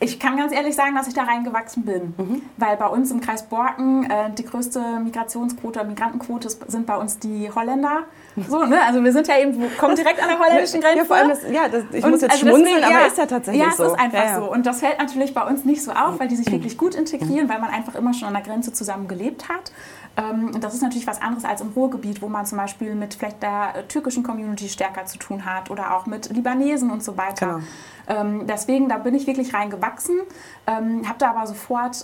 Ich 0.00 0.18
kann 0.18 0.38
ganz 0.38 0.54
ehrlich 0.54 0.74
sagen, 0.74 0.94
dass 0.94 1.06
ich 1.06 1.14
da 1.14 1.24
reingewachsen 1.24 1.84
bin. 1.84 2.42
Weil 2.56 2.78
bei 2.78 2.86
uns 2.86 3.10
im 3.10 3.20
Kreis 3.20 3.42
Borken 3.42 4.04
äh, 4.10 4.30
die 4.30 4.44
größte 4.44 4.80
Migrationsquote, 5.04 5.84
Migrantenquote 5.84 6.48
sind 6.48 6.86
bei 6.86 6.96
uns 6.96 7.18
die 7.18 7.50
Holländer. 7.54 8.04
So, 8.48 8.64
ne? 8.64 8.78
Also 8.86 9.02
wir 9.02 9.12
sind 9.12 9.26
ja 9.28 9.38
eben, 9.38 9.76
kommen 9.78 9.96
direkt 9.96 10.22
an 10.22 10.28
der 10.28 10.38
holländischen 10.38 10.80
Grenze. 10.80 10.98
Ja, 10.98 11.04
vor 11.04 11.16
allem, 11.16 11.30
das, 11.30 11.42
ja, 11.50 11.68
das, 11.68 11.84
ich 11.92 12.04
Und 12.04 12.10
muss 12.10 12.20
jetzt 12.20 12.32
also 12.32 12.46
schmunzeln, 12.46 12.66
deswegen, 12.66 12.84
aber 12.84 13.00
ja, 13.00 13.06
ist 13.06 13.18
ja 13.18 13.26
tatsächlich 13.26 13.64
ja, 13.64 13.72
so. 13.72 13.84
es 13.84 13.92
ist 13.92 13.98
einfach 13.98 14.18
Ja, 14.18 14.24
ja. 14.24 14.40
so. 14.40 14.52
Und 14.52 14.66
das 14.66 14.80
fällt 14.80 14.98
natürlich 14.98 15.32
bei 15.32 15.42
uns 15.42 15.64
nicht 15.64 15.82
so 15.82 15.92
auf, 15.92 16.20
weil 16.20 16.28
die 16.28 16.36
sich 16.36 16.50
wirklich 16.50 16.76
gut 16.76 16.94
integrieren, 16.94 17.48
weil 17.48 17.60
man 17.60 17.70
einfach 17.70 17.94
immer 17.94 18.12
schon 18.12 18.28
an 18.28 18.34
der 18.34 18.42
Grenze 18.42 18.72
zusammen 18.72 19.08
gelebt 19.08 19.48
hat. 19.48 19.72
Ähm, 20.16 20.50
Und 20.54 20.62
das 20.62 20.74
ist 20.74 20.82
natürlich 20.82 21.06
was 21.06 21.20
anderes 21.22 21.44
als 21.44 21.60
im 21.60 21.68
Ruhrgebiet, 21.74 22.22
wo 22.22 22.28
man 22.28 22.46
zum 22.46 22.58
Beispiel 22.58 22.94
mit 22.94 23.14
vielleicht 23.14 23.42
der 23.42 23.74
äh, 23.76 23.82
türkischen 23.84 24.22
Community 24.22 24.68
stärker 24.68 25.06
zu 25.06 25.18
tun 25.18 25.44
hat 25.44 25.70
oder 25.70 25.96
auch 25.96 26.06
mit 26.06 26.30
Libanesen 26.30 26.90
und 26.90 27.02
so 27.02 27.16
weiter. 27.16 27.60
Genau. 28.06 28.20
Ähm, 28.20 28.46
deswegen, 28.46 28.88
da 28.88 28.98
bin 28.98 29.14
ich 29.14 29.26
wirklich 29.26 29.52
reingewachsen, 29.52 30.20
ähm, 30.66 31.08
habe 31.08 31.18
da 31.18 31.30
aber 31.30 31.46
sofort, 31.46 31.96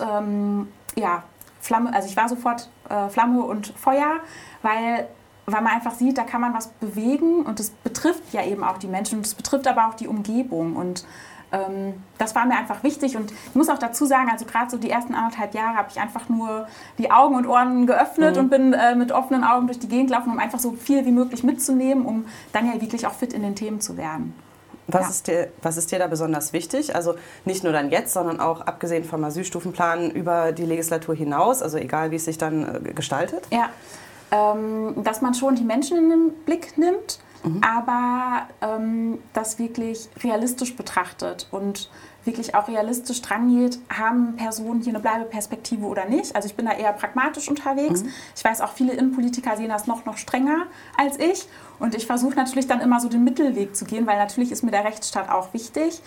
ja, 0.95 1.23
Flamme, 1.61 1.93
also 1.93 2.07
ich 2.09 2.17
war 2.17 2.27
sofort 2.27 2.69
äh, 2.89 3.07
Flamme 3.09 3.41
und 3.41 3.67
Feuer, 3.77 4.19
weil, 4.61 5.07
weil 5.45 5.61
man 5.61 5.73
einfach 5.73 5.93
sieht, 5.93 6.17
da 6.17 6.23
kann 6.23 6.41
man 6.41 6.53
was 6.53 6.67
bewegen 6.67 7.43
und 7.43 7.59
das 7.59 7.69
betrifft 7.69 8.23
ja 8.31 8.43
eben 8.45 8.63
auch 8.63 8.77
die 8.77 8.87
Menschen 8.87 9.19
und 9.19 9.25
es 9.25 9.35
betrifft 9.35 9.67
aber 9.67 9.87
auch 9.87 9.93
die 9.93 10.07
Umgebung 10.07 10.75
und 10.75 11.05
ähm, 11.51 12.01
das 12.17 12.33
war 12.33 12.45
mir 12.45 12.55
einfach 12.55 12.83
wichtig 12.83 13.15
und 13.15 13.31
ich 13.31 13.55
muss 13.55 13.69
auch 13.69 13.77
dazu 13.77 14.05
sagen, 14.05 14.29
also 14.31 14.45
gerade 14.45 14.71
so 14.71 14.77
die 14.77 14.89
ersten 14.89 15.13
anderthalb 15.13 15.53
Jahre 15.53 15.75
habe 15.75 15.89
ich 15.91 15.99
einfach 15.99 16.29
nur 16.29 16.67
die 16.97 17.11
Augen 17.11 17.35
und 17.35 17.45
Ohren 17.45 17.85
geöffnet 17.85 18.37
und 18.37 18.49
bin 18.49 18.73
äh, 18.73 18.95
mit 18.95 19.11
offenen 19.11 19.43
Augen 19.43 19.67
durch 19.67 19.79
die 19.79 19.87
Gegend 19.87 20.07
gelaufen, 20.09 20.31
um 20.31 20.39
einfach 20.39 20.59
so 20.59 20.71
viel 20.71 21.05
wie 21.05 21.11
möglich 21.11 21.43
mitzunehmen, 21.43 22.05
um 22.05 22.25
dann 22.53 22.65
ja 22.65 22.81
wirklich 22.81 23.05
auch 23.05 23.13
fit 23.13 23.33
in 23.33 23.43
den 23.43 23.55
Themen 23.55 23.81
zu 23.81 23.97
werden. 23.97 24.33
Was, 24.87 25.03
Ja. 25.03 25.09
ist 25.09 25.27
dir, 25.27 25.47
was 25.61 25.77
ist 25.77 25.91
dir 25.91 25.99
da 25.99 26.07
besonders 26.07 26.51
wichtig? 26.51 26.93
Also 26.95 27.15
nicht 27.45 27.63
nur 27.63 27.71
dann 27.71 27.89
jetzt, 27.89 28.13
sondern 28.13 28.39
auch 28.41 28.61
abgesehen 28.61 29.05
vom 29.05 29.23
Asylstufenplan 29.23 30.11
über 30.11 30.51
die 30.51 30.65
Legislatur 30.65 31.15
hinaus, 31.15 31.61
also 31.61 31.77
egal 31.77 32.11
wie 32.11 32.15
es 32.17 32.25
sich 32.25 32.37
dann 32.37 32.85
äh, 32.87 32.93
gestaltet? 32.93 33.47
Ja, 33.51 33.69
ähm, 34.33 35.03
dass 35.03 35.21
man 35.21 35.35
schon 35.35 35.55
die 35.55 35.63
Menschen 35.63 35.97
in 35.97 36.09
den 36.09 36.33
Blick 36.45 36.77
nimmt, 36.77 37.19
aber 37.61 38.47
ähm, 38.61 39.19
das 39.33 39.59
wirklich 39.59 40.07
realistisch 40.23 40.75
betrachtet 40.75 41.47
und 41.51 41.89
wirklich 42.23 42.55
auch 42.55 42.69
realistisch 42.69 43.21
drangeht, 43.21 43.79
haben 43.89 44.37
Personen 44.37 44.81
hier 44.81 44.93
eine 44.93 45.01
Bleibeperspektive 45.01 45.85
oder 45.85 46.05
nicht. 46.05 46.35
Also 46.35 46.47
ich 46.47 46.55
bin 46.55 46.65
da 46.65 46.71
eher 46.71 46.93
pragmatisch 46.93 47.49
unterwegs. 47.49 48.03
Ich 48.35 48.43
weiß 48.43 48.61
auch, 48.61 48.71
viele 48.71 48.93
Innenpolitiker 48.93 49.57
sehen 49.57 49.69
das 49.69 49.87
noch, 49.87 50.05
noch 50.05 50.15
strenger 50.15 50.67
als 50.97 51.19
ich. 51.19 51.47
Und 51.79 51.95
ich 51.95 52.05
versuche 52.05 52.35
natürlich 52.35 52.67
dann 52.67 52.79
immer 52.79 53.01
so 53.01 53.09
den 53.09 53.25
Mittelweg 53.25 53.75
zu 53.75 53.83
gehen, 53.83 54.07
weil 54.07 54.17
natürlich 54.17 54.53
ist 54.53 54.63
mir 54.63 54.71
der 54.71 54.85
Rechtsstaat 54.85 55.29
auch 55.29 55.53
wichtig. 55.53 56.01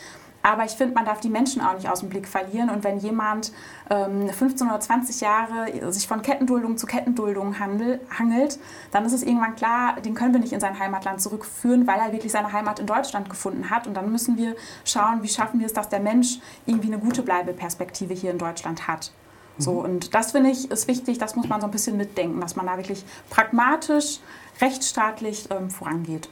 Aber 0.46 0.64
ich 0.64 0.76
finde, 0.76 0.94
man 0.94 1.04
darf 1.04 1.19
die 1.19 1.29
Menschen 1.29 1.60
auch 1.60 1.74
nicht 1.74 1.88
aus 1.88 1.98
dem 1.98 2.08
Blick 2.08 2.29
verlieren. 2.29 2.70
Und 2.70 2.84
wenn 2.84 2.98
jemand 2.98 3.50
ähm, 3.91 4.29
15 4.29 4.69
oder 4.69 4.79
20 4.79 5.20
Jahre 5.20 5.93
sich 5.93 6.06
von 6.06 6.22
Kettenduldung 6.22 6.79
zu 6.79 6.86
Kettenduldung 6.86 7.58
handel, 7.58 7.98
hangelt, 8.17 8.60
dann 8.93 9.05
ist 9.05 9.12
es 9.12 9.24
irgendwann 9.24 9.56
klar, 9.56 10.00
den 10.00 10.15
können 10.15 10.32
wir 10.32 10.38
nicht 10.38 10.53
in 10.53 10.60
sein 10.60 10.79
Heimatland 10.79 11.20
zurückführen, 11.20 11.88
weil 11.88 11.98
er 11.98 12.12
wirklich 12.12 12.31
seine 12.31 12.53
Heimat 12.53 12.79
in 12.79 12.86
Deutschland 12.86 13.29
gefunden 13.29 13.70
hat. 13.70 13.88
Und 13.88 13.94
dann 13.94 14.12
müssen 14.12 14.36
wir 14.36 14.55
schauen, 14.84 15.24
wie 15.24 15.29
schaffen 15.29 15.58
wir 15.58 15.67
es, 15.67 15.72
dass 15.72 15.88
der 15.88 15.98
Mensch 15.98 16.38
irgendwie 16.65 16.93
eine 16.93 17.00
gute 17.00 17.22
Bleibeperspektive 17.22 18.15
hier 18.15 18.31
in 18.31 18.38
Deutschland 18.38 18.86
hat. 18.86 19.10
So, 19.58 19.72
und 19.72 20.15
das 20.15 20.31
finde 20.31 20.50
ich 20.50 20.70
ist 20.70 20.86
wichtig, 20.86 21.19
das 21.19 21.34
muss 21.34 21.48
man 21.48 21.60
so 21.60 21.67
ein 21.67 21.72
bisschen 21.72 21.96
mitdenken, 21.96 22.41
dass 22.41 22.55
man 22.55 22.67
da 22.67 22.76
wirklich 22.76 23.05
pragmatisch, 23.31 24.20
rechtsstaatlich 24.60 25.48
ähm, 25.50 25.70
vorangeht. 25.70 26.29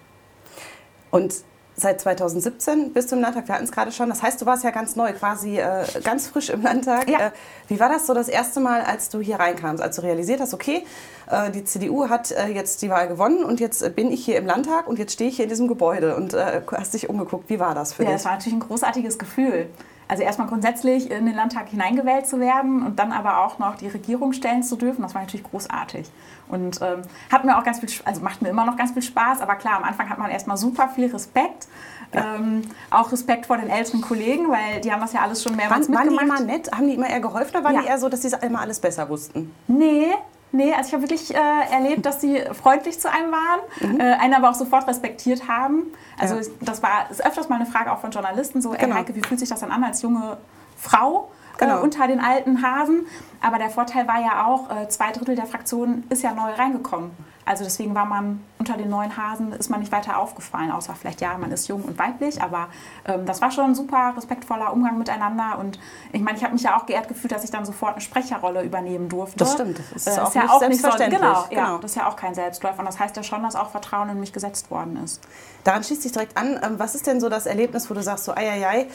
Und 1.11 1.35
seit 1.77 2.01
2017 2.01 2.93
bist 2.93 3.11
du 3.11 3.17
im 3.17 3.23
Landtag, 3.23 3.49
wir 3.49 3.55
hatten 3.55 3.65
es 3.65 3.73
gerade 3.73 3.91
schon, 3.93 4.09
das 4.09 4.23
heißt, 4.23 4.41
du 4.41 4.47
warst 4.47 4.65
ja 4.65 4.71
ganz 4.71 4.97
neu, 4.97 5.13
quasi 5.13 5.59
äh, 5.59 5.85
ganz 6.03 6.29
frisch 6.29 6.51
im 6.51 6.63
Landtag. 6.63 7.09
Ja. 7.09 7.19
Äh, 7.19 7.31
wie 7.69 7.81
war 7.81 7.89
das 7.89 8.07
so 8.07 8.15
das 8.15 8.29
erste 8.29 8.61
Mal, 8.61 8.83
als 8.83 9.09
du 9.09 9.21
hier 9.21 9.37
reinkamst, 9.37 9.83
als 9.83 9.97
du 9.97 10.03
realisiert 10.03 10.41
hast, 10.41 10.55
okay, 10.55 10.85
äh, 11.31 11.51
die 11.51 11.65
CDU 11.65 12.09
hat 12.09 12.31
äh, 12.31 12.47
jetzt 12.49 12.83
die 12.83 12.91
Wahl 12.91 13.09
gewonnen 13.09 13.45
und 13.45 13.61
jetzt 13.61 13.83
äh, 13.83 13.91
bin 13.91 14.13
ich 14.13 14.25
hier 14.25 14.37
im 14.39 14.47
Landtag 14.47 14.87
und 14.87 14.99
jetzt 14.99 15.13
stehe 15.15 15.31
ich 15.31 15.37
hier 15.37 15.45
in 15.45 15.49
diesem 15.49 15.69
Gebäude 15.69 16.17
und 16.17 16.35
äh, 16.35 16.61
hast 16.73 16.95
dich 16.95 17.09
umgeguckt. 17.09 17.49
Wie 17.51 17.59
war 17.59 17.75
das 17.75 17.93
für 17.93 18.03
Ja, 18.05 18.11
dich? 18.11 18.17
das 18.19 18.25
war 18.27 18.33
natürlich 18.33 18.55
ein 18.55 18.61
großartiges 18.61 19.19
Gefühl. 19.19 19.67
Also 20.09 20.23
erstmal 20.23 20.49
grundsätzlich 20.49 21.11
in 21.11 21.27
den 21.27 21.35
Landtag 21.35 21.69
hineingewählt 21.69 22.27
zu 22.27 22.39
werden 22.41 22.83
und 22.85 22.99
dann 22.99 23.11
aber 23.13 23.39
auch 23.45 23.59
noch 23.59 23.77
die 23.77 23.89
Regierung 23.89 24.33
stellen 24.33 24.63
zu 24.63 24.77
dürfen, 24.77 25.03
das 25.03 25.15
war 25.15 25.23
natürlich 25.23 25.45
großartig. 25.51 26.11
Und 26.49 26.81
ähm, 26.83 27.03
hat 27.33 27.45
mir 27.45 27.57
auch 27.59 27.65
ganz 27.65 27.81
viel, 27.81 27.89
also 28.05 28.21
macht 28.21 28.43
mir 28.43 28.51
immer 28.51 28.67
noch 28.67 28.77
ganz 28.77 28.93
viel 28.93 29.03
Spaß, 29.03 29.41
aber 29.41 29.55
klar, 29.55 29.79
am 29.79 29.85
Anfang 29.85 30.11
hat 30.11 30.19
man 30.19 30.31
erstmal 30.31 30.57
super 30.59 30.89
viel 30.89 31.11
Respekt. 31.11 31.69
Ähm, 32.13 32.63
auch 32.91 33.11
Respekt 33.11 33.47
vor 33.47 33.57
den 33.57 33.69
älteren 33.69 34.01
Kollegen, 34.01 34.49
weil 34.49 34.81
die 34.83 34.93
haben 34.93 35.01
das 35.01 35.13
ja 35.15 35.23
alles 35.23 35.43
schon 35.43 35.57
mehrmals 35.57 35.89
Waren, 35.89 35.95
waren 35.97 36.09
die 36.11 36.15
mitgemacht. 36.15 36.41
immer 36.41 36.53
nett? 36.53 36.71
Haben 36.73 36.87
die 36.87 36.95
immer 36.95 37.09
eher 37.09 37.21
geholfen 37.21 37.51
oder 37.57 37.65
waren 37.65 37.75
Ja. 37.75 37.81
die 37.81 37.87
eher 37.89 37.99
so, 37.99 38.09
dass 38.09 38.23
sie 38.23 38.31
immer 38.43 38.61
alles 38.61 38.79
besser 38.79 39.09
wussten? 39.09 39.53
Nee, 39.67 40.13
nee, 40.55 40.73
also 40.73 40.89
ich 40.89 40.93
habe 40.95 41.03
wirklich 41.03 41.35
äh, 41.35 41.39
erlebt, 41.73 42.07
dass 42.07 42.21
sie 42.21 42.41
freundlich 42.53 42.99
zu 43.01 43.11
einem 43.11 43.31
waren, 43.33 44.01
äh, 44.01 44.15
einen 44.15 44.35
aber 44.35 44.51
auch 44.51 44.55
sofort 44.55 44.87
respektiert 44.89 45.49
haben. 45.49 45.85
Also 46.19 46.37
Mhm. 46.37 46.41
Ja. 46.43 46.49
das 46.63 46.83
war 46.83 47.11
ist 47.11 47.25
öfters 47.25 47.49
mal 47.49 47.57
eine 47.57 47.67
Frage 47.67 47.93
auch 47.93 47.99
von 48.01 48.11
Journalisten, 48.11 48.63
so, 48.63 48.73
ey 48.73 48.79
Genau. 48.79 48.97
Heike, 48.97 49.15
wie 49.15 49.21
fühlt 49.21 49.41
sich 49.41 49.49
das 49.49 49.61
dann 49.61 49.71
an 49.71 49.85
als 49.85 50.01
junge 50.03 50.39
Frau? 50.79 51.31
Genau. 51.59 51.79
Äh, 51.79 51.83
unter 51.83 52.07
den 52.09 52.21
alten 52.21 52.63
Hasen. 52.63 53.07
Aber 53.41 53.59
der 53.59 53.71
Vorteil 53.71 54.09
war 54.09 54.21
ja 54.21 54.47
auch, 54.47 54.71
äh, 54.75 54.89
zwei 54.89 55.13
Drittel 55.13 55.37
der 55.37 55.47
Fraktion 55.47 56.03
ist 56.09 56.23
ja 56.23 56.33
neu 56.33 56.51
reingekommen. 56.53 57.11
Also 57.47 57.63
deswegen 57.65 57.95
war 57.95 58.07
man 58.07 58.43
unter 58.59 58.77
den 58.79 58.89
neuen 58.89 59.17
Hasen, 59.17 59.53
ist 59.53 59.69
man 59.69 59.81
nicht 59.81 59.93
weiter 59.93 60.19
aufgefallen, 60.19 60.71
außer 60.71 60.95
vielleicht, 60.95 61.21
ja, 61.21 61.37
man 61.37 61.53
ist 61.53 61.69
jung 61.69 61.83
und 61.83 61.99
weiblich, 61.99 62.41
aber 62.43 62.69
ähm, 63.05 63.27
das 63.27 63.43
war 63.43 63.51
schon 63.51 63.65
ein 63.67 63.75
super 63.75 64.15
respektvoller 64.17 64.73
Umgang 64.73 64.97
miteinander 64.97 65.59
und 65.59 65.79
ich 66.13 66.23
meine, 66.23 66.39
ich 66.39 66.45
habe 66.45 66.55
mich 66.55 66.63
ja 66.63 66.79
auch 66.79 66.87
geehrt 66.87 67.07
gefühlt, 67.09 67.33
dass 67.33 67.45
ich 67.45 67.51
dann 67.51 67.67
sofort 67.67 67.93
eine 67.93 68.01
Sprecherrolle 68.01 68.63
übernehmen 68.63 69.11
durfte. 69.11 69.37
Das 69.39 69.53
stimmt, 69.53 69.79
das 69.79 70.07
ist, 70.07 70.07
Äh, 70.17 70.21
auch, 70.21 70.29
ist 70.29 70.35
ja 70.35 70.43
nicht 70.43 70.51
auch 70.53 70.61
nicht 70.61 70.81
so, 70.81 70.89
selbstverständlich. 70.89 71.21
genau, 71.21 71.45
genau. 71.51 71.73
Ja, 71.75 71.79
das 71.79 71.91
ist 71.91 71.97
ja 71.99 72.09
auch 72.09 72.17
kein 72.17 72.35
Selbstläufer 72.35 72.79
und 72.79 72.87
das 72.87 72.99
heißt 72.99 73.15
ja 73.17 73.23
schon, 73.23 73.43
dass 73.43 73.57
auch 73.57 73.71
Vertrauen 73.71 74.09
in 74.09 74.21
mich 74.21 74.33
gesetzt 74.33 74.71
worden 74.71 74.97
ist. 75.05 75.21
Daran 75.65 75.85
schließt 75.85 76.01
sich 76.03 76.13
direkt 76.13 76.39
an, 76.39 76.59
ähm, 76.63 76.79
was 76.79 76.95
ist 76.95 77.07
denn 77.07 77.21
so 77.21 77.29
das 77.29 77.45
Erlebnis, 77.45 77.91
wo 77.91 77.95
du 77.95 78.03
sagst, 78.03 78.25
so, 78.25 78.33
ei, 78.35 78.51
ei, 78.51 78.67
ei, 78.67 78.87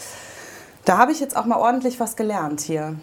da 0.85 0.97
habe 0.97 1.11
ich 1.11 1.19
jetzt 1.19 1.37
auch 1.37 1.45
mal 1.45 1.57
ordentlich 1.57 1.99
was 1.99 2.15
gelernt 2.15 2.61
hier. 2.61 2.95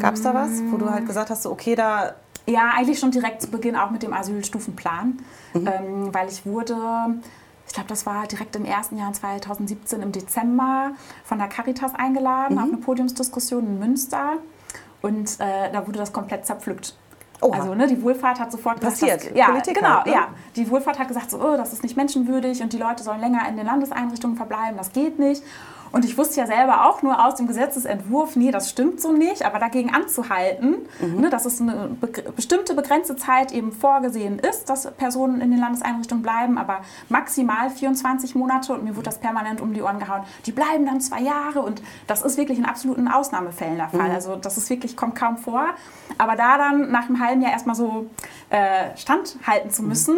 Gab 0.00 0.14
es 0.14 0.22
da 0.22 0.32
was, 0.34 0.50
wo 0.70 0.78
du 0.78 0.90
halt 0.90 1.06
gesagt 1.06 1.28
hast, 1.30 1.42
so, 1.42 1.52
okay, 1.52 1.74
da 1.74 2.14
Ja, 2.46 2.72
eigentlich 2.76 2.98
schon 2.98 3.10
direkt 3.12 3.42
zu 3.42 3.48
Beginn 3.50 3.76
auch 3.76 3.90
mit 3.90 4.02
dem 4.02 4.12
Asylstufenplan, 4.12 5.18
Mhm. 5.54 5.66
ähm, 5.68 6.14
weil 6.14 6.28
ich 6.28 6.44
wurde, 6.44 6.76
ich 7.66 7.72
glaube, 7.72 7.88
das 7.88 8.04
war 8.06 8.26
direkt 8.26 8.56
im 8.56 8.64
ersten 8.64 8.98
Jahr 8.98 9.12
2017 9.12 10.02
im 10.02 10.10
Dezember 10.12 10.92
von 11.24 11.38
der 11.38 11.48
Caritas 11.48 11.94
eingeladen 11.94 12.54
Mhm. 12.56 12.62
auf 12.62 12.68
eine 12.68 12.76
Podiumsdiskussion 12.78 13.64
in 13.66 13.78
Münster 13.78 14.32
und 15.02 15.38
äh, 15.40 15.70
da 15.72 15.86
wurde 15.86 15.98
das 16.00 16.12
komplett 16.12 16.44
zerpflückt. 16.46 16.96
Oha. 17.40 17.58
Also 17.58 17.74
ne, 17.74 17.88
die 17.88 18.00
Wohlfahrt 18.02 18.38
hat 18.38 18.52
sofort 18.52 18.80
gesagt, 18.80 19.00
Passiert. 19.00 19.30
dass, 19.30 19.36
ja, 19.36 19.46
Politik 19.46 19.74
genau, 19.74 19.96
halt, 19.96 20.06
ne? 20.06 20.12
ja. 20.12 20.28
Die 20.54 20.70
Wohlfahrt 20.70 20.98
hat 21.00 21.08
gesagt, 21.08 21.30
so, 21.30 21.40
oh, 21.40 21.56
das 21.56 21.72
ist 21.72 21.82
nicht 21.82 21.96
menschenwürdig 21.96 22.62
und 22.62 22.72
die 22.72 22.78
Leute 22.78 23.02
sollen 23.02 23.20
länger 23.20 23.48
in 23.48 23.56
den 23.56 23.66
Landeseinrichtungen 23.66 24.36
verbleiben, 24.36 24.76
das 24.76 24.92
geht 24.92 25.18
nicht. 25.18 25.42
Und 25.92 26.04
ich 26.04 26.16
wusste 26.16 26.40
ja 26.40 26.46
selber 26.46 26.86
auch 26.88 27.02
nur 27.02 27.24
aus 27.24 27.34
dem 27.34 27.46
Gesetzesentwurf, 27.46 28.34
nee, 28.36 28.50
das 28.50 28.70
stimmt 28.70 29.00
so 29.00 29.12
nicht, 29.12 29.44
aber 29.44 29.58
dagegen 29.58 29.94
anzuhalten, 29.94 30.76
Mhm. 31.00 31.20
ne, 31.20 31.30
dass 31.30 31.44
es 31.44 31.60
eine 31.60 31.90
be 32.00 32.08
bestimmte 32.34 32.74
begrenzte 32.74 33.14
Zeit 33.16 33.52
eben 33.52 33.72
vorgesehen 33.72 34.38
ist, 34.38 34.68
dass 34.70 34.90
Personen 34.92 35.40
in 35.40 35.50
den 35.50 35.60
Landeseinrichtungen 35.60 36.22
bleiben, 36.22 36.56
aber 36.58 36.80
maximal 37.08 37.68
24 37.70 38.34
Monate 38.34 38.72
und 38.72 38.84
mir 38.84 38.96
wurde 38.96 39.04
das 39.04 39.18
permanent 39.18 39.60
um 39.60 39.74
die 39.74 39.82
Ohren 39.82 39.98
gehauen. 39.98 40.22
Die 40.46 40.52
bleiben 40.52 40.86
dann 40.86 41.00
zwei 41.00 41.20
Jahre 41.20 41.60
und 41.60 41.82
das 42.06 42.22
ist 42.22 42.36
wirklich 42.38 42.58
in 42.58 42.64
absoluten 42.64 43.08
Ausnahmefällen 43.08 43.76
der 43.76 43.88
Fall. 43.88 44.10
Also 44.10 44.36
das 44.36 44.56
ist 44.56 44.70
wirklich, 44.70 44.96
kommt 44.96 45.14
kaum 45.16 45.36
vor. 45.36 45.66
Aber 46.18 46.36
da 46.36 46.56
dann 46.56 46.90
nach 46.90 47.08
einem 47.08 47.20
halben 47.20 47.42
Jahr 47.42 47.52
erstmal 47.52 47.76
so 47.76 48.06
äh, 48.50 48.96
standhalten 48.96 49.70
zu 49.70 49.82
müssen, 49.82 50.16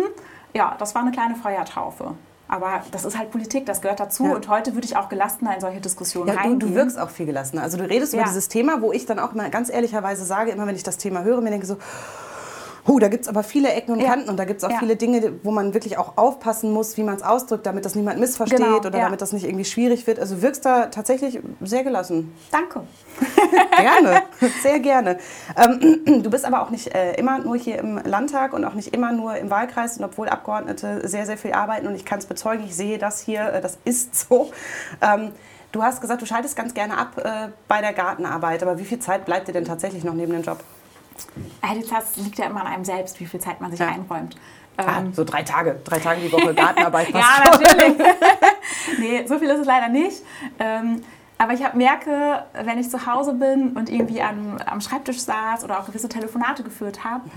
ja, 0.53 0.77
das 0.79 0.95
war 0.95 1.03
eine 1.03 1.11
kleine 1.11 1.35
Feuertaufe. 1.35 2.15
Aber 2.47 2.83
das 2.91 3.05
ist 3.05 3.17
halt 3.19 3.31
Politik, 3.31 3.65
das 3.67 3.81
gehört 3.81 4.01
dazu. 4.01 4.25
Ja. 4.27 4.35
Und 4.35 4.49
heute 4.49 4.75
würde 4.75 4.87
ich 4.87 4.97
auch 4.97 5.09
gelassener 5.09 5.55
in 5.55 5.61
solche 5.61 5.81
Diskussionen 5.81 6.29
Ja, 6.29 6.35
du, 6.35 6.41
reingehen. 6.41 6.59
du 6.61 6.75
wirkst 6.75 6.99
auch 6.99 7.09
viel 7.11 7.27
gelassener. 7.27 7.63
Also 7.63 7.79
du 7.79 7.89
redest 7.89 8.13
über 8.13 8.23
Ja. 8.23 8.29
dieses 8.29 8.49
Thema, 8.49 8.83
wo 8.83 8.93
ich 8.93 9.07
dann 9.07 9.19
auch 9.19 9.33
mal 9.33 9.49
ganz 9.51 9.71
ehrlicherweise 9.71 10.25
sage, 10.25 10.51
immer 10.51 10.67
wenn 10.67 10.77
ich 10.77 10.83
das 10.83 10.99
Thema 10.99 11.23
höre, 11.23 11.41
mir 11.41 11.51
denke 11.51 11.67
so, 11.67 11.79
Huh, 12.87 12.99
da 12.99 13.09
gibt 13.09 13.23
es 13.23 13.29
aber 13.29 13.43
viele 13.43 13.73
Ecken 13.73 13.93
und 13.93 14.01
Ja. 14.01 14.09
Kanten 14.11 14.29
und 14.29 14.37
da 14.37 14.45
gibt 14.45 14.59
es 14.59 14.65
auch 14.65 14.71
Ja. 14.71 14.79
viele 14.79 14.97
Dinge, 14.97 15.33
wo 15.43 15.51
man 15.51 15.73
wirklich 15.73 15.97
auch 15.97 16.17
aufpassen 16.17 16.71
muss, 16.71 16.97
wie 16.99 17.03
man 17.03 17.17
es 17.17 17.23
ausdrückt, 17.23 17.65
damit 17.65 17.85
das 17.87 17.95
niemand 17.95 18.21
missversteht 18.21 18.59
Genau, 18.59 18.77
oder 18.77 18.91
damit 18.91 19.23
das 19.23 19.33
nicht 19.33 19.45
irgendwie 19.45 19.65
schwierig 19.65 20.07
wird. 20.07 20.19
Also 20.21 20.43
wirkst 20.43 20.65
da 20.67 20.87
tatsächlich 20.87 21.41
sehr 21.63 21.83
gelassen. 21.83 22.35
Danke. 22.53 22.83
Gerne, 23.77 24.23
sehr 24.63 24.81
gerne. 24.81 25.19
Ähm, 25.57 26.01
du 26.23 26.31
bist 26.31 26.45
aber 26.45 26.63
auch 26.63 26.71
nicht 26.71 26.95
äh, 26.95 27.15
immer 27.15 27.39
nur 27.39 27.57
hier 27.57 27.79
im 27.79 27.99
Landtag 28.05 28.53
und 28.53 28.65
auch 28.65 28.75
nicht 28.75 28.95
immer 28.95 29.13
nur 29.13 29.37
im 29.37 29.51
Wahlkreis. 29.51 29.97
Und 29.99 30.05
obwohl 30.05 30.29
Abgeordnete 30.29 31.09
sehr, 31.09 31.25
sehr 31.27 31.39
viel 31.39 31.53
arbeiten 31.53 31.87
und 31.87 31.95
ich 31.95 32.05
kann 32.05 32.19
es 32.19 32.27
bezeugen, 32.27 32.65
ich 32.65 32.75
sehe 32.77 32.99
das 32.99 33.21
hier, 33.21 33.53
äh, 33.53 33.61
das 33.61 33.79
ist 33.85 34.15
so. 34.29 34.51
Ähm, 35.01 35.33
du 35.73 35.83
hast 35.83 36.01
gesagt, 36.01 36.23
du 36.23 36.27
schaltest 36.27 36.57
ganz 36.57 36.75
gerne 36.75 36.99
ab 36.99 37.17
äh, 37.19 37.49
bei 37.69 37.81
der 37.81 37.93
Gartenarbeit. 37.93 38.63
Aber 38.63 38.79
wie 38.79 38.85
viel 38.85 38.99
Zeit 38.99 39.25
bleibt 39.25 39.49
dir 39.49 39.53
denn 39.53 39.65
tatsächlich 39.65 40.05
noch 40.05 40.15
neben 40.15 40.33
dem 40.33 40.43
Job? 40.43 40.59
Äh, 41.63 41.81
Das 41.89 42.17
liegt 42.17 42.39
ja 42.39 42.47
immer 42.47 42.61
an 42.63 42.67
einem 42.69 42.85
selbst, 42.85 43.21
wie 43.21 43.27
viel 43.27 43.41
Zeit 43.41 43.61
man 43.61 43.71
sich 43.71 43.81
Ja. 43.81 43.89
einräumt. 43.89 44.37
Ah, 44.77 44.99
Ähm, 44.99 45.13
so 45.15 45.25
drei 45.25 45.43
Tage, 45.43 45.81
drei 45.85 46.01
Tage 46.01 46.21
die 46.21 46.33
Woche 46.33 46.53
Gartenarbeit. 46.55 47.09
ja, 47.15 47.45
natürlich. 47.45 47.97
nee, 48.99 49.27
so 49.27 49.39
viel 49.39 49.49
ist 49.51 49.61
es 49.61 49.67
leider 49.67 49.89
nicht. 49.89 50.23
Ähm, 50.59 51.03
aber 51.39 51.53
ich 51.53 51.63
hab, 51.65 51.75
merke, 51.75 52.45
wenn 52.65 52.79
ich 52.79 52.91
zu 52.91 53.07
Hause 53.07 53.35
bin 53.35 53.71
und 53.73 53.89
irgendwie 53.91 54.23
am, 54.23 54.57
am 54.67 54.81
Schreibtisch 54.81 55.21
saß 55.21 55.65
oder 55.65 55.81
auch 55.81 55.87
gewisse 55.87 56.09
Telefonate 56.09 56.63
geführt 56.63 57.05
habe 57.05 57.29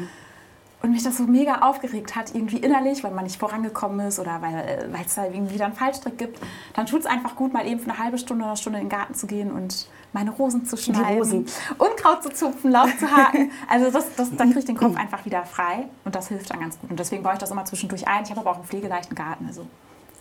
und 0.84 0.92
mich 0.92 1.04
das 1.04 1.18
so 1.18 1.24
mega 1.24 1.60
aufgeregt 1.62 2.16
hat, 2.16 2.34
irgendwie 2.36 2.58
innerlich, 2.58 3.04
weil 3.04 3.12
man 3.12 3.24
nicht 3.24 3.40
vorangekommen 3.40 4.08
ist 4.08 4.20
oder 4.20 4.40
weil 4.42 4.90
weil 4.92 5.06
es 5.06 5.16
da 5.16 5.26
irgendwie 5.26 5.56
wieder 5.56 5.66
einen 5.66 5.74
Fallstrick 5.74 6.18
gibt, 6.18 6.40
dann 6.76 6.86
tut 6.86 7.02
es 7.02 7.06
einfach 7.08 7.36
gut, 7.36 7.54
mal 7.54 7.66
eben 7.68 7.80
für 7.80 7.90
eine 7.90 8.00
halbe 8.00 8.18
Stunde 8.20 8.44
oder 8.44 8.52
eine 8.52 8.58
Stunde 8.58 8.80
in 8.80 8.86
den 8.86 8.90
Garten 8.92 9.16
zu 9.16 9.26
gehen 9.26 9.52
und 9.52 9.88
meine 10.14 10.32
Rosen 10.32 10.66
zu 10.66 10.78
schneiden, 10.78 11.18
Rosen. 11.18 11.46
Unkraut 11.78 12.24
zu 12.24 12.30
zupfen, 12.30 12.72
Laub 12.72 12.90
zu 13.00 13.10
haken. 13.10 13.52
Also 13.70 13.92
das, 13.92 14.06
das, 14.16 14.36
dann 14.36 14.48
kriege 14.48 14.60
ich 14.60 14.66
den 14.66 14.78
Kopf 14.78 14.96
einfach 14.96 15.26
wieder 15.26 15.44
frei 15.44 15.88
und 16.06 16.16
das 16.16 16.30
hilft 16.30 16.52
dann 16.52 16.60
ganz 16.60 16.80
gut. 16.80 16.90
Und 16.90 17.00
deswegen 17.00 17.24
baue 17.24 17.34
ich 17.34 17.40
das 17.40 17.52
immer 17.52 17.66
zwischendurch 17.66 18.08
ein. 18.08 18.24
Ich 18.24 18.30
habe 18.30 18.40
aber 18.42 18.52
auch 18.52 18.56
einen 18.56 18.66
pflegeleichten 18.66 19.16
Garten, 19.16 19.46
also 19.48 19.68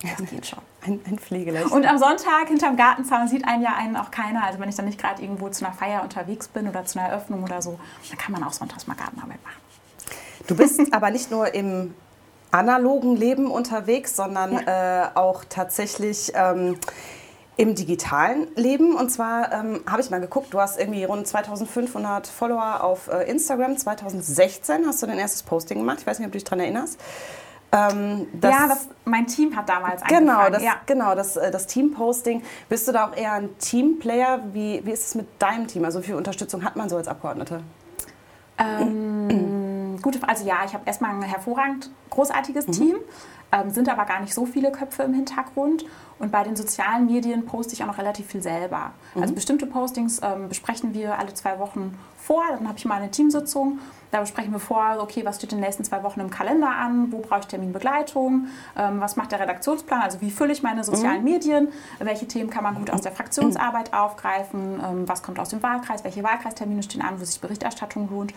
das 0.03 0.31
geht 0.31 0.47
schon. 0.47 0.59
Ein, 0.85 1.01
ein 1.07 1.19
Pflegeleicht. 1.19 1.71
Und 1.71 1.87
am 1.87 1.99
Sonntag 1.99 2.49
hinterm 2.49 2.77
Gartenzaun 2.77 3.29
sieht 3.29 3.47
einen 3.47 3.63
ja 3.63 3.75
einen 3.77 3.97
auch 3.97 4.11
keiner. 4.11 4.45
Also 4.45 4.59
wenn 4.61 4.69
ich 4.69 4.75
dann 4.75 4.85
nicht 4.85 5.01
gerade 5.01 5.23
irgendwo 5.23 5.49
zu 5.49 5.65
einer 5.65 5.75
Feier 5.75 6.03
unterwegs 6.03 6.49
bin 6.49 6.69
oder 6.69 6.85
zu 6.85 6.99
einer 6.99 7.09
Eröffnung 7.09 7.43
oder 7.43 7.63
so, 7.63 7.79
dann 8.11 8.19
kann 8.19 8.33
man 8.33 8.45
auch 8.45 8.53
sonntags 8.53 8.87
mal 8.87 8.95
Gartenarbeit 8.95 9.43
machen. 9.43 9.61
Du 10.47 10.55
bist 10.55 10.81
aber 10.93 11.11
nicht 11.11 11.31
nur 11.31 11.55
im 11.55 11.95
analogen 12.51 13.17
Leben 13.17 13.51
unterwegs, 13.51 14.17
sondern 14.17 14.59
äh, 14.59 15.07
auch 15.15 15.45
tatsächlich 15.49 16.33
ähm, 16.35 16.79
im 17.57 17.75
digitalen 17.75 18.49
Leben. 18.55 18.95
Und 18.95 19.11
zwar 19.11 19.53
ähm, 19.53 19.81
habe 19.91 20.01
ich 20.03 20.11
mal 20.11 20.21
geguckt, 20.21 20.53
du 20.53 20.61
hast 20.61 20.79
irgendwie 20.79 21.05
rund 21.05 21.27
2500 21.27 22.27
Follower 22.27 22.83
auf 22.85 23.09
äh, 23.09 23.31
Instagram. 23.31 23.77
2016 23.77 24.87
hast 24.87 25.03
du 25.03 25.07
dein 25.07 25.19
erstes 25.19 25.43
Posting 25.43 25.79
gemacht. 25.79 25.99
Ich 26.01 26.07
weiß 26.07 26.19
nicht, 26.19 26.27
ob 26.27 26.33
du 26.33 26.37
dich 26.39 26.45
daran 26.45 26.61
erinnerst. 26.61 27.01
Ähm, 27.73 28.29
das- 28.35 28.55
ja, 28.55 28.69
das, 28.69 28.89
mein 29.05 29.27
Team 29.27 29.57
hat 29.57 29.69
damals 29.69 30.03
Genau, 30.05 30.49
das, 30.51 30.63
ja. 30.63 30.75
genau 30.87 31.15
das, 31.15 31.37
äh, 31.37 31.51
das 31.51 31.67
Teamposting. 31.67 32.43
Bist 32.69 32.87
du 32.89 32.93
da 32.93 33.09
auch 33.09 33.17
eher 33.17 33.33
ein 33.33 33.59
Teamplayer? 33.59 34.41
Wie, 34.53 34.83
wie 34.85 34.93
ist 34.93 35.07
es 35.09 35.15
mit 35.15 35.27
deinem 35.41 35.67
Team? 35.67 35.85
Also 35.85 36.01
wie 36.01 36.05
viel 36.07 36.15
Unterstützung 36.15 36.63
hat 36.65 36.77
man 36.77 36.89
so 36.89 36.97
als 36.97 37.09
Abgeordnete? 37.09 37.63
Ähm, 38.59 39.99
gute, 40.03 40.19
also 40.27 40.47
ja, 40.47 40.57
ich 40.65 40.75
habe 40.75 40.85
erstmal 40.87 41.11
ein 41.13 41.23
hervorragend 41.23 41.91
großartiges 42.11 42.67
Team, 42.67 42.97
ähm, 43.53 43.71
sind 43.71 43.89
aber 43.89 44.05
gar 44.05 44.21
nicht 44.21 44.35
so 44.35 44.47
viele 44.47 44.73
Köpfe 44.73 45.03
im 45.03 45.15
Hintergrund. 45.15 45.85
Und 46.19 46.33
bei 46.33 46.43
den 46.43 46.57
sozialen 46.57 47.07
Medien 47.07 47.45
poste 47.45 47.75
ich 47.75 47.83
auch 47.83 47.89
noch 47.89 47.99
relativ 47.99 48.27
viel 48.27 48.43
selber. 48.43 48.93
Also 49.21 49.35
bestimmte 49.35 49.67
Postings 49.67 50.21
ähm, 50.23 50.49
besprechen 50.49 50.95
wir 50.95 51.19
alle 51.19 51.35
zwei 51.35 51.59
Wochen 51.59 51.99
vor. 52.17 52.43
Dann 52.49 52.67
habe 52.67 52.79
ich 52.79 52.87
mal 52.87 52.95
eine 52.95 53.11
Teamsitzung. 53.11 53.81
Da 54.11 54.21
besprechen 54.21 54.53
wir 54.53 54.59
vor, 54.59 54.97
okay, 55.01 55.27
was 55.27 55.37
steht 55.37 55.53
in 55.53 55.59
den 55.59 55.65
nächsten 55.65 55.85
zwei 55.85 56.03
Wochen 56.03 56.21
im 56.21 56.31
Kalender 56.31 56.71
an, 56.71 57.13
wo 57.13 57.19
brauche 57.19 57.41
ich 57.41 57.47
Terminbegleitung, 57.47 58.47
ähm, 58.79 59.01
was 59.01 59.17
macht 59.17 59.33
der 59.33 59.41
Redaktionsplan, 59.41 60.01
also 60.01 60.21
wie 60.21 60.31
fülle 60.31 60.53
ich 60.53 60.63
meine 60.63 60.85
sozialen 60.85 61.25
Medien, 61.25 61.69
welche 61.99 62.27
Themen 62.27 62.49
kann 62.49 62.63
man 62.63 62.77
gut 62.77 62.91
aus 62.91 63.03
der 63.03 63.13
Fraktionsarbeit 63.13 63.93
aufgreifen, 63.93 64.81
ähm, 64.83 65.09
was 65.09 65.23
kommt 65.23 65.39
aus 65.39 65.51
dem 65.51 65.63
Wahlkreis, 65.63 66.05
welche 66.05 66.23
Wahlkreistermine 66.23 66.83
stehen 66.83 67.03
an, 67.03 67.21
wo 67.21 67.25
sich 67.25 67.41
Berichterstattung 67.41 68.09
lohnt. 68.09 68.33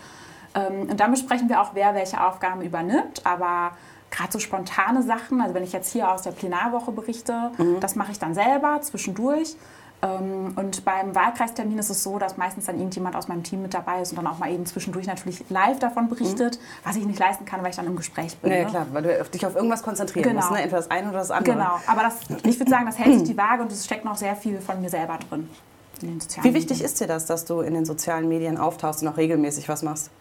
Ähm, 0.55 0.89
und 0.89 0.99
dann 0.99 1.11
besprechen 1.11 1.47
wir 1.49 1.61
auch, 1.61 1.71
wer 1.75 1.93
welche 1.93 2.25
Aufgaben 2.25 2.61
übernimmt. 2.61 3.25
Aber 3.25 3.71
gerade 4.11 4.31
so 4.31 4.39
spontane 4.39 5.03
Sachen, 5.03 5.41
also 5.41 5.53
wenn 5.53 5.63
ich 5.63 5.71
jetzt 5.73 5.91
hier 5.91 6.11
aus 6.11 6.21
der 6.23 6.31
Plenarwoche 6.31 6.91
berichte, 6.91 7.51
das 7.79 7.95
mache 7.95 8.11
ich 8.11 8.19
dann 8.19 8.33
selber 8.33 8.79
zwischendurch. 8.81 9.55
Ähm, 10.01 10.53
Und 10.55 10.85
beim 10.85 11.13
Wahlkreistermin 11.13 11.77
ist 11.77 11.89
es 11.89 12.03
so, 12.03 12.19
dass 12.19 12.37
meistens 12.37 12.67
dann 12.67 12.77
irgendjemand 12.77 13.17
aus 13.17 13.27
meinem 13.27 13.43
Team 13.43 13.61
mit 13.63 13.73
dabei 13.73 14.01
ist 14.01 14.11
und 14.11 14.15
dann 14.15 14.27
auch 14.27 14.37
mal 14.37 14.49
eben 14.49 14.65
zwischendurch 14.65 15.07
natürlich 15.07 15.43
live 15.49 15.77
davon 15.79 16.07
berichtet, 16.07 16.57
was 16.85 16.95
ich 16.95 17.05
nicht 17.05 17.19
leisten 17.19 17.43
kann, 17.43 17.61
weil 17.63 17.71
ich 17.71 17.75
dann 17.75 17.85
im 17.85 17.97
Gespräch 17.97 18.37
bin. 18.37 18.49
Ja, 18.49 18.59
ne? 18.59 18.65
klar, 18.67 18.85
weil 18.93 19.03
du 19.03 19.23
dich 19.25 19.45
auf 19.45 19.55
irgendwas 19.57 19.83
konzentrieren 19.83 20.23
Genau. 20.29 20.39
musst. 20.39 20.51
Ne? 20.51 20.59
Entweder 20.61 20.77
das 20.77 20.89
eine 20.89 21.09
oder 21.09 21.17
das 21.19 21.31
andere. 21.31 21.53
Genau, 21.55 21.79
aber 21.85 22.03
das, 22.03 22.15
ich 22.45 22.57
würde 22.57 22.69
sagen, 22.71 22.85
das 22.85 22.97
hält 22.97 23.19
sich 23.19 23.27
die 23.27 23.37
Waage 23.37 23.61
und 23.61 23.73
es 23.73 23.83
steckt 23.83 24.05
noch 24.05 24.15
sehr 24.15 24.37
viel 24.37 24.61
von 24.61 24.79
mir 24.79 24.89
selber 24.89 25.19
drin. 25.29 25.49
in 26.01 26.07
den 26.07 26.21
sozialen 26.21 26.45
Wie 26.49 26.53
wichtig 26.53 26.77
Medien. 26.77 26.85
ist 26.85 27.01
dir 27.01 27.07
das, 27.07 27.25
dass 27.25 27.43
du 27.43 27.59
in 27.59 27.73
den 27.73 27.83
sozialen 27.83 28.29
Medien 28.29 28.57
auftauchst 28.57 29.01
und 29.01 29.09
auch 29.09 29.17
regelmäßig 29.17 29.67
was 29.67 29.83
machst? 29.83 30.11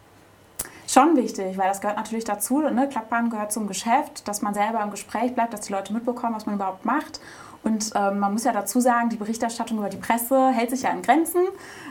Schon 0.91 1.19
wichtig, 1.19 1.59
weil 1.59 1.69
das 1.69 1.83
gehört 1.83 1.99
natürlich 1.99 2.25
dazu. 2.25 2.61
Ne? 2.61 2.89
Klappbahn 2.89 3.29
gehört 3.29 3.53
zum 3.53 3.67
Geschäft, 3.67 4.27
dass 4.27 4.41
man 4.41 4.55
selber 4.55 4.83
im 4.83 4.91
Gespräch 4.91 5.35
bleibt, 5.35 5.53
dass 5.53 5.61
die 5.61 5.73
Leute 5.75 5.93
mitbekommen, 5.93 6.35
was 6.35 6.47
man 6.47 6.55
überhaupt 6.55 6.87
macht. 6.87 7.21
Und 7.69 7.91
ähm, 7.95 8.19
man 8.19 8.33
muss 8.33 8.45
ja 8.45 8.53
dazu 8.53 8.81
sagen, 8.81 9.11
die 9.11 9.17
Berichterstattung 9.17 9.77
über 9.79 9.91
die 9.91 9.99
Presse 9.99 10.51
hält 10.51 10.71
sich 10.71 10.83
ja 10.83 10.91
in 10.91 11.03
Grenzen, 11.03 11.43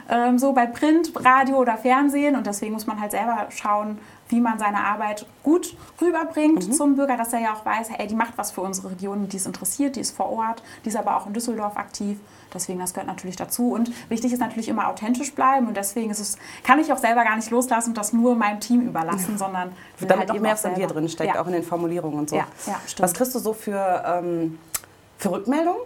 ähm, 0.10 0.40
so 0.40 0.52
bei 0.54 0.66
Print, 0.66 1.12
Radio 1.24 1.58
oder 1.58 1.78
Fernsehen. 1.78 2.36
Und 2.36 2.48
deswegen 2.48 2.74
muss 2.74 2.88
man 2.88 3.00
halt 3.00 3.12
selber 3.12 3.46
schauen, 3.50 4.00
wie 4.30 4.42
man 4.42 4.58
seine 4.58 4.84
Arbeit 4.84 5.28
gut 5.44 5.78
rüberbringt 6.02 6.76
zum 6.76 6.96
Bürger, 6.96 7.16
dass 7.16 7.32
er 7.32 7.40
ja 7.40 7.54
auch 7.54 7.64
weiß, 7.64 7.92
hey, 7.92 8.08
die 8.08 8.16
macht 8.16 8.34
was 8.38 8.52
für 8.52 8.62
unsere 8.62 8.90
Region, 8.92 9.30
die 9.30 9.38
ist 9.38 9.46
interessiert, 9.46 9.96
die 9.96 10.00
ist 10.00 10.16
vor 10.16 10.30
Ort, 10.32 10.64
die 10.84 10.90
ist 10.90 10.98
aber 10.98 11.16
auch 11.16 11.28
in 11.28 11.34
Düsseldorf 11.34 11.78
aktiv. 11.78 12.18
Deswegen, 12.54 12.80
das 12.80 12.94
gehört 12.94 13.08
natürlich 13.08 13.36
dazu. 13.36 13.72
Und 13.72 13.92
wichtig 14.10 14.34
ist 14.34 14.40
natürlich 14.40 14.70
immer 14.70 14.88
authentisch 14.88 15.34
bleiben. 15.36 15.68
Und 15.68 15.78
deswegen 15.78 16.10
ist 16.10 16.20
es, 16.20 16.38
kann 16.64 16.80
ich 16.80 16.92
auch 16.92 16.98
selber 16.98 17.24
gar 17.24 17.36
nicht 17.36 17.52
loslassen 17.52 17.90
und 17.90 17.98
das 18.00 18.14
nur 18.14 18.36
meinem 18.36 18.60
Team 18.60 18.82
überlassen, 18.82 19.38
sondern 19.38 19.74
will 20.00 20.08
Damit 20.08 20.30
halt 20.30 20.32
auch 20.32 20.42
mehr 20.42 20.58
von 20.58 20.74
dir 20.74 20.88
drin 20.88 21.08
steckt, 21.08 21.36
ja. 21.36 21.42
auch 21.42 21.48
in 21.48 21.54
den 21.54 21.64
Formulierungen 21.64 22.18
und 22.18 22.30
so. 22.32 22.36
Ja, 22.36 22.48
ja, 22.66 22.80
stimmt. 22.88 23.04
Was 23.04 23.14
kriegst 23.14 23.36
du 23.36 23.40
so 23.40 23.54
für, 23.54 24.04
ähm, 24.08 24.58
für 25.18 25.32
Rückmeldungen? 25.32 25.82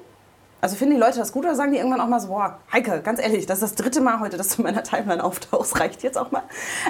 Also 0.62 0.76
finden 0.76 0.94
die 0.94 1.00
Leute 1.00 1.18
das 1.18 1.32
gut 1.32 1.44
oder 1.44 1.56
sagen 1.56 1.72
die 1.72 1.80
irgendwann 1.80 2.02
auch 2.02 2.08
mal 2.08 2.20
so, 2.20 2.28
boah, 2.28 2.60
Heike, 2.72 3.02
ganz 3.02 3.20
ehrlich, 3.20 3.48
das 3.48 3.64
ist 3.64 3.72
das 3.72 3.76
dritte 3.84 4.00
Mal 4.00 4.20
heute, 4.20 4.38
dass 4.38 4.50
du 4.50 4.58
in 4.58 4.64
meiner 4.66 4.84
Timeline 4.84 5.24
auftauchst. 5.24 5.80
Reicht 5.80 6.04
jetzt 6.04 6.20
auch 6.20 6.30
mal? 6.30 6.44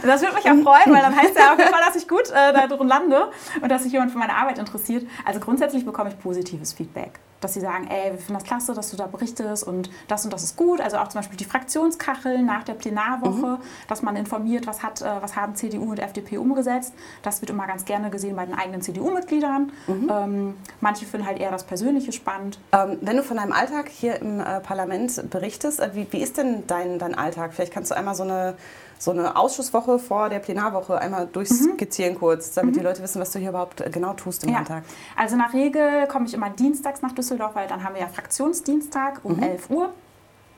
Das 0.06 0.22
würde 0.22 0.36
mich 0.36 0.44
auch 0.44 0.62
freuen, 0.62 0.94
weil 0.94 1.02
dann 1.02 1.16
heißt 1.16 1.38
ja 1.38 1.54
auf 1.54 1.58
jeden 1.58 1.72
Fall, 1.72 1.82
dass 1.86 1.96
ich 1.96 2.06
gut 2.06 2.30
äh, 2.32 2.52
da 2.52 2.68
drin 2.68 2.88
lande 2.88 3.32
und 3.62 3.70
dass 3.70 3.84
sich 3.84 3.94
jemand 3.94 4.12
für 4.12 4.18
meine 4.18 4.36
Arbeit 4.36 4.58
interessiert. 4.58 5.08
Also 5.24 5.40
grundsätzlich 5.40 5.86
bekomme 5.86 6.10
ich 6.10 6.20
positives 6.20 6.74
Feedback 6.74 7.22
dass 7.42 7.54
sie 7.54 7.60
sagen, 7.60 7.88
ey, 7.88 8.12
wir 8.12 8.18
finden 8.18 8.36
das 8.36 8.44
klasse, 8.44 8.74
dass 8.74 8.92
du 8.92 8.98
da 8.98 9.08
berichtest 9.08 9.66
und 9.66 9.90
das 10.08 10.24
und 10.24 10.32
das 10.32 10.44
ist 10.44 10.56
gut. 10.56 10.80
Also 10.80 10.98
auch 10.98 11.10
zum 11.10 11.20
Beispiel 11.20 11.38
die 11.38 11.46
Fraktionskacheln 11.46 12.46
nach 12.46 12.64
der 12.64 12.74
Plenarwoche, 12.74 13.58
mhm. 13.58 13.62
dass 13.88 14.02
man 14.02 14.16
informiert, 14.16 14.68
was, 14.68 14.84
hat, 14.84 15.02
äh, 15.02 15.06
was 15.22 15.36
haben 15.36 15.56
CDU 15.56 15.92
und 15.92 16.00
FDP 16.00 16.38
umgesetzt. 16.38 16.94
Das 17.24 17.42
wird 17.42 17.50
immer 17.50 17.68
ganz 17.68 17.86
gerne 17.86 18.10
gesehen 18.10 18.36
bei 18.36 18.46
den 18.46 18.56
eigenen 18.56 18.82
CDU-Mitgliedern. 18.82 19.72
Mhm. 19.88 20.12
Ähm, 20.12 20.58
manche 20.80 21.06
finden 21.06 21.28
halt 21.28 21.40
eher 21.40 21.52
das 21.52 21.66
Persönliche 21.66 22.12
spannend. 22.12 22.60
Ähm, 22.72 22.98
wenn 23.02 23.18
du 23.18 23.24
von 23.24 23.38
deinem 23.38 23.52
Alltag 23.52 23.90
hier 23.90 24.22
im 24.22 24.40
äh, 24.40 24.60
Parlament 24.60 25.30
berichtest, 25.30 25.80
äh, 25.80 25.90
wie, 25.94 26.08
wie 26.12 26.22
ist 26.22 26.38
denn 26.38 26.64
dein, 26.68 27.00
dein 27.00 27.16
Alltag? 27.16 27.54
Vielleicht 27.54 27.74
kannst 27.74 27.92
du 27.92 27.96
einmal 27.96 28.16
so 28.16 28.24
eine 28.24 28.56
so 29.02 29.10
eine 29.10 29.36
Ausschusswoche 29.36 29.98
vor 29.98 30.30
der 30.30 30.38
Plenarwoche 30.38 31.00
einmal 31.00 31.26
durchskizzieren 31.26 32.14
mhm. 32.14 32.20
kurz, 32.20 32.52
damit 32.52 32.76
mhm. 32.76 32.80
die 32.80 32.86
Leute 32.86 33.02
wissen, 33.02 33.20
was 33.20 33.32
du 33.32 33.40
hier 33.40 33.50
überhaupt 33.50 33.82
äh, 33.82 33.90
genau 33.90 34.14
tust 34.14 34.44
im 34.44 34.52
ja. 34.52 34.60
Alltag. 34.60 34.84
Also 35.18 35.36
nach 35.36 35.54
Regel 35.54 36.06
komme 36.06 36.28
ich 36.28 36.36
immer 36.36 36.52
dienstags 36.52 37.02
nach 37.02 37.12
Düsseldorf, 37.12 37.56
weil 37.56 37.68
dann 37.68 37.84
haben 37.84 37.96
wir 37.96 38.02
ja 38.02 38.08
Fraktionsdienstag 38.08 39.22
um 39.24 39.38
mhm. 39.38 39.44
11 39.44 39.70
Uhr. 39.72 39.90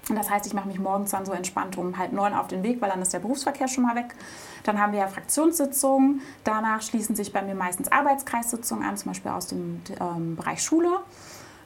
Und 0.10 0.18
das 0.18 0.30
heißt, 0.30 0.46
ich 0.46 0.54
mache 0.54 0.68
mich 0.68 0.78
morgens 0.78 1.12
dann 1.12 1.26
so 1.26 1.32
entspannt 1.32 1.78
um 1.78 1.98
halb 1.98 2.12
neun 2.12 2.34
auf 2.34 2.50
den 2.50 2.64
Weg, 2.64 2.82
weil 2.82 2.90
dann 2.90 3.02
ist 3.02 3.14
der 3.14 3.20
Berufsverkehr 3.20 3.70
schon 3.70 3.86
mal 3.86 3.96
weg. 3.96 4.14
Dann 4.64 4.78
haben 4.78 4.92
wir 4.92 5.00
ja 5.00 5.08
Fraktionssitzungen. 5.08 6.20
Danach 6.44 6.82
schließen 6.82 7.16
sich 7.16 7.32
bei 7.32 7.42
mir 7.42 7.56
meistens 7.56 7.90
Arbeitskreissitzungen 7.90 8.86
an, 8.86 8.98
zum 8.98 9.12
Beispiel 9.12 9.32
aus 9.32 9.48
dem 9.48 9.82
ähm, 10.02 10.36
Bereich 10.36 10.62
Schule. 10.62 10.90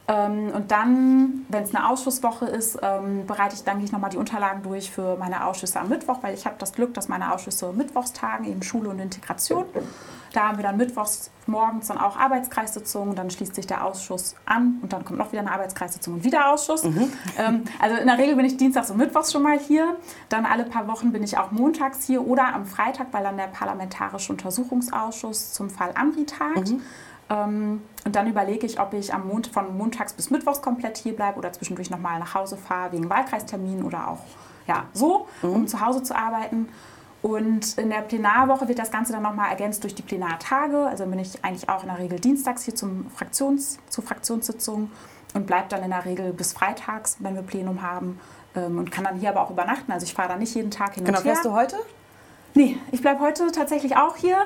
Ähm, 0.10 0.52
und 0.54 0.72
dann, 0.72 1.46
wenn 1.50 1.64
es 1.64 1.76
eine 1.76 1.90
Ausschusswoche 1.90 2.46
ist, 2.46 2.80
ähm, 2.82 3.26
bereite 3.28 3.56
ich 3.56 3.64
dann 3.64 3.84
ich 3.84 3.92
nochmal 3.92 4.10
die 4.10 4.18
Unterlagen 4.18 4.64
durch 4.64 4.90
für 4.90 5.18
meine 5.18 5.46
Ausschüsse 5.46 5.80
am 5.80 5.90
Mittwoch, 5.90 6.20
weil 6.22 6.34
ich 6.34 6.46
habe 6.46 6.56
das 6.60 6.72
Glück, 6.72 6.94
dass 6.94 7.10
meine 7.10 7.34
Ausschüsse 7.34 7.74
mittwochs 7.74 8.14
tagen, 8.14 8.46
eben 8.46 8.64
Schule 8.64 8.90
und 8.90 9.00
Integration. 9.00 9.66
Da 10.34 10.50
haben 10.50 10.58
wir 10.58 10.64
dann 10.64 10.78
mittwochs 10.78 11.30
morgens 11.46 11.88
dann 11.88 11.98
auch 11.98 12.18
Arbeitskreissitzungen, 12.18 13.16
dann 13.16 13.30
schließt 13.30 13.56
sich 13.56 13.68
der 13.68 13.84
Ausschuss 13.84 14.36
an 14.46 14.80
und 14.82 14.94
dann 14.94 15.04
kommt 15.04 15.20
noch 15.20 15.32
wieder 15.32 15.42
eine 15.42 15.52
Arbeitskreissitzung 15.52 16.16
und 16.16 16.24
wieder 16.24 16.52
Ausschuss. 16.54 16.84
Mhm. 16.84 17.12
Ähm, 17.38 17.64
also 17.80 17.98
in 17.98 18.08
der 18.08 18.18
Regel 18.18 18.36
bin 18.36 18.46
ich 18.46 18.56
dienstags 18.56 18.90
und 18.92 18.98
mittwochs 18.98 19.32
schon 19.32 19.44
mal 19.44 19.60
hier. 19.60 19.98
Dann 20.30 20.46
alle 20.46 20.64
paar 20.64 20.88
Wochen 20.88 21.12
bin 21.12 21.24
ich 21.24 21.38
auch 21.38 21.52
montags 21.52 22.06
hier 22.06 22.26
oder 22.26 22.54
am 22.54 22.66
Freitag, 22.66 23.08
weil 23.12 23.24
dann 23.24 23.38
der 23.38 23.48
Parlamentarische 23.48 24.32
Untersuchungsausschuss 24.32 25.54
zum 25.54 25.70
Fall 25.70 25.92
Amri 25.96 26.26
tagt. 26.26 26.72
Mhm. 26.72 26.82
Ähm, 27.30 27.82
und 28.06 28.16
dann 28.16 28.28
überlege 28.28 28.66
ich, 28.66 28.80
ob 28.80 28.94
ich 28.94 29.14
am 29.14 29.28
Mont 29.28 29.48
von 29.48 29.78
montags 29.78 30.14
bis 30.14 30.30
mittwochs 30.30 30.62
komplett 30.62 30.98
hier 30.98 31.16
bleibe 31.16 31.38
oder 31.38 31.52
zwischendurch 31.52 31.90
nochmal 31.90 32.20
nach 32.20 32.34
Hause 32.34 32.58
fahre 32.58 32.94
wegen 32.94 33.10
Wahlkreisterminen 33.10 33.84
oder 33.84 34.10
auch 34.10 34.24
ja, 34.68 34.86
so, 34.94 35.28
mhm. 35.42 35.52
um 35.52 35.68
zu 35.68 35.82
Hause 35.86 36.04
zu 36.04 36.16
arbeiten. 36.16 36.70
Und 37.22 37.78
in 37.78 37.90
der 37.90 38.02
Plenarwoche 38.02 38.68
wird 38.68 38.80
das 38.80 38.92
Ganze 38.92 39.12
dann 39.12 39.24
nochmal 39.24 39.50
ergänzt 39.50 39.84
durch 39.84 39.96
die 39.96 40.04
Plenartage. 40.04 40.86
Also 40.88 41.06
bin 41.06 41.20
ich 41.20 41.44
eigentlich 41.44 41.68
auch 41.68 41.82
in 41.82 41.90
der 41.90 41.98
Regel 41.98 42.20
dienstags 42.20 42.64
hier 42.64 42.76
zum 42.76 43.10
Fraktions, 43.10 43.80
zur 43.90 44.04
Fraktionssitzung 44.04 44.92
und 45.34 45.48
bleibe 45.48 45.68
dann 45.70 45.84
in 45.84 45.90
der 45.90 46.06
Regel 46.06 46.32
bis 46.32 46.54
freitags, 46.54 47.18
wenn 47.20 47.36
wir 47.36 47.42
Plenum 47.42 47.82
haben. 47.82 48.20
Ähm, 48.56 48.78
und 48.78 48.92
kann 48.92 49.04
dann 49.04 49.20
hier 49.20 49.30
aber 49.30 49.42
auch 49.42 49.50
übernachten. 49.50 49.92
Also 49.92 50.06
ich 50.06 50.14
fahre 50.14 50.30
da 50.30 50.36
nicht 50.38 50.54
jeden 50.56 50.72
Tag 50.72 50.94
hin 50.94 51.06
genau, 51.06 51.20
und 51.20 51.26
her. 51.26 51.34
Genau, 51.34 51.56
fährst 51.56 51.74
du 51.74 51.78
heute? 51.78 51.86
Nee, 52.54 52.78
ich 52.92 53.02
bleibe 53.02 53.20
heute 53.20 53.52
tatsächlich 53.52 53.98
auch 53.98 54.16
hier. 54.16 54.38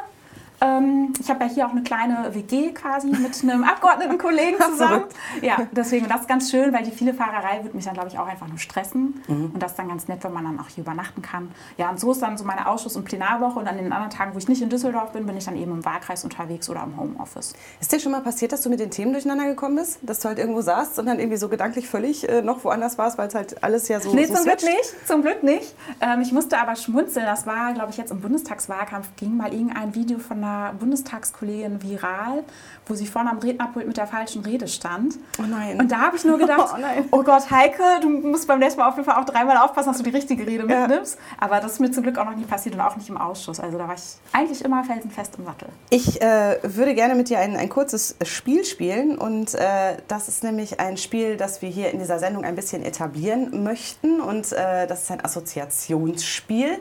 Ähm, 0.62 1.14
ich 1.20 1.28
habe 1.30 1.44
ja 1.44 1.50
hier 1.50 1.66
auch 1.66 1.72
eine 1.72 1.82
kleine 1.82 2.34
WG 2.36 2.72
quasi 2.72 3.08
mit 3.08 3.44
einem 3.44 3.64
Abgeordnetenkollegen 3.64 4.60
zusammen. 4.62 5.06
ja, 5.42 5.58
deswegen 5.72 6.08
das 6.08 6.22
ist 6.22 6.28
ganz 6.28 6.52
schön, 6.52 6.72
weil 6.72 6.84
die 6.84 6.92
viele 6.92 7.16
Fahrerei 7.16 7.64
wird 7.64 7.74
mich 7.74 7.86
dann, 7.86 7.96
glaube 7.96 8.10
ich, 8.10 8.20
auch 8.20 8.28
einfach 8.28 8.48
nur 8.48 8.60
stressen. 8.60 9.24
Mhm. 9.28 9.52
Und 9.54 9.60
das 9.60 9.72
ist 9.72 9.80
dann 9.80 9.88
ganz 9.88 10.08
nett, 10.08 10.24
wenn 10.24 10.34
man 10.34 10.44
dann 10.44 10.60
auch 10.60 10.68
hier 10.68 10.84
übernachten 10.84 11.24
kann. 11.24 11.52
Ja, 11.78 11.90
und 11.90 12.00
so 12.00 12.12
ist 12.12 12.22
dann 12.22 12.38
so 12.38 12.46
meine 12.46 12.68
Ausschuss- 12.68 12.96
und 12.96 13.06
Plenarwoche. 13.06 13.58
Und 13.58 13.68
an 13.68 13.78
den 13.78 13.92
anderen 13.92 14.12
Tagen, 14.12 14.36
wo 14.36 14.38
ich 14.38 14.48
nicht 14.48 14.62
in 14.62 14.70
Düsseldorf 14.70 15.12
bin, 15.14 15.26
bin 15.26 15.36
ich 15.36 15.46
dann 15.46 15.56
eben 15.56 15.72
im 15.72 15.84
Wahlkreis 15.84 16.24
unterwegs 16.24 16.70
oder 16.70 16.84
im 16.84 16.96
Homeoffice. 16.96 17.54
Ist 17.80 17.92
dir 17.92 18.00
schon 18.00 18.12
mal 18.12 18.22
passiert, 18.22 18.52
dass 18.52 18.62
du 18.62 18.70
mit 18.70 18.80
den 18.80 18.92
Themen 18.92 19.14
durcheinander 19.14 19.46
gekommen 19.46 19.78
bist? 19.78 20.00
Dass 20.04 20.20
du 20.20 20.28
halt 20.28 20.38
irgendwo 20.38 20.62
saßt 20.62 21.00
und 21.00 21.08
dann 21.08 21.20
irgendwie 21.20 21.38
so 21.38 21.50
gedanklich 21.50 21.90
völlig 21.90 22.30
äh, 22.30 22.44
noch 22.44 22.64
woanders 22.64 23.00
warst, 23.00 23.18
weil 23.18 23.28
es 23.28 23.36
halt 23.36 23.64
alles 23.64 23.88
ja 23.88 24.00
so 24.00 24.14
Nee, 24.14 24.26
so 24.26 24.36
zum 24.36 24.44
Glück 24.44 24.62
nicht. 24.62 25.08
Zum 25.08 25.22
Glück 25.24 25.42
nicht. 25.44 25.76
Ähm, 26.02 26.22
ich 26.22 26.32
musste 26.32 26.60
aber 26.60 26.76
schmunzeln. 26.76 27.26
Das 27.26 27.48
war, 27.48 27.74
glaube 27.74 27.90
ich, 27.90 27.98
jetzt 27.98 28.12
im 28.12 28.22
Bundestagswahlkampf 28.22 29.10
ging 29.16 29.36
mal 29.36 29.52
irgendein 29.52 29.96
Video 29.96 30.20
von 30.20 30.38
einer 30.38 30.51
Bundestags 30.80 31.32
Bundestagskollegin 31.32 31.82
viral, 31.82 32.44
wo 32.86 32.94
sie 32.96 33.06
vorne 33.06 33.30
am 33.32 33.40
Rednerpult 33.40 33.88
mit 33.88 33.98
der 33.98 34.08
falschen 34.08 34.44
Rede 34.44 34.68
stand. 34.68 35.16
Oh 35.40 35.44
nein. 35.44 35.80
Und 35.80 35.92
da 35.92 36.00
habe 36.00 36.18
ich 36.18 36.24
nur 36.24 36.38
gedacht, 36.38 36.76
oh, 37.12 37.20
oh, 37.20 37.24
Gott, 37.24 37.50
Heike, 37.52 37.84
du 38.02 38.10
musst 38.10 38.48
beim 38.48 38.60
nächsten 38.60 38.80
Mal 38.80 38.90
auf 38.90 38.96
jeden 38.96 39.06
Fall 39.06 39.22
auch 39.22 39.26
dreimal 39.26 39.58
aufpassen, 39.58 39.90
dass 39.90 39.98
du 39.98 40.04
die 40.04 40.16
richtige 40.16 40.46
Rede 40.46 40.68
ja. 40.68 40.82
mitnimmst. 40.82 41.18
Aber 41.40 41.60
das 41.60 41.74
ist 41.74 41.80
mir 41.80 41.92
zum 41.92 42.04
Glück 42.04 42.18
auch 42.18 42.26
noch 42.26 42.36
nie 42.36 42.44
passiert 42.44 42.76
und 42.76 42.82
auch 42.82 42.96
nicht 42.96 43.10
im 43.10 43.18
Ausschuss. 43.18 43.60
Also 43.60 43.78
da 43.78 43.88
war 43.88 43.96
ich 43.96 44.02
eigentlich 44.34 44.64
immer 44.64 44.84
felsenfest 44.84 45.36
im 45.38 45.46
Sattel. 45.46 45.70
Ich 45.90 46.22
äh, 46.22 46.60
würde 46.64 46.96
gerne 46.96 47.16
mit 47.16 47.30
dir 47.30 47.40
ein, 47.40 47.56
ein 47.56 47.70
kurzes 47.70 48.16
Spiel 48.24 48.66
spielen 48.66 49.18
und 49.18 49.54
äh, 49.56 49.98
das 50.08 50.28
ist 50.28 50.44
nämlich 50.44 50.80
ein 50.80 50.98
Spiel, 50.98 51.38
das 51.38 51.62
wir 51.62 51.70
hier 51.70 51.92
in 51.92 52.00
dieser 52.00 52.20
Sendung 52.20 52.44
ein 52.44 52.56
bisschen 52.56 52.84
etablieren 52.84 53.64
möchten 53.64 54.22
und 54.22 54.52
äh, 54.52 54.88
das 54.88 55.04
ist 55.04 55.12
ein 55.12 55.24
Assoziationsspiel 55.24 56.80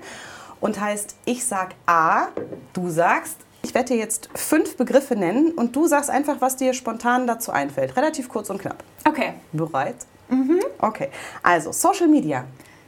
und 0.61 0.81
heißt, 0.81 1.17
ich 1.25 1.45
sag 1.45 1.75
A, 1.87 2.29
du 2.73 2.91
sagst 2.91 3.39
ich 3.63 3.75
werde 3.75 3.95
dir 3.95 3.97
jetzt 3.99 4.31
fünf 4.35 4.77
Begriffe 4.77 5.17
nennen 5.17 5.53
und 5.53 5.77
du 5.77 5.87
sagst 5.87 6.11
einfach, 6.11 6.41
was 6.41 6.57
dir 6.57 6.73
spontan 6.75 7.27
dazu 7.27 7.53
einfällt. 7.53 7.97
Relativ 7.97 8.29
kurz 8.29 8.51
und 8.51 8.61
knapp. 8.61 8.83
Okay. 9.07 9.35
Bereit? 9.53 9.97
Mhm. 10.29 10.61
Okay. 10.79 11.11
Also, 11.43 11.73
Social 11.73 12.09
Media. 12.09 12.45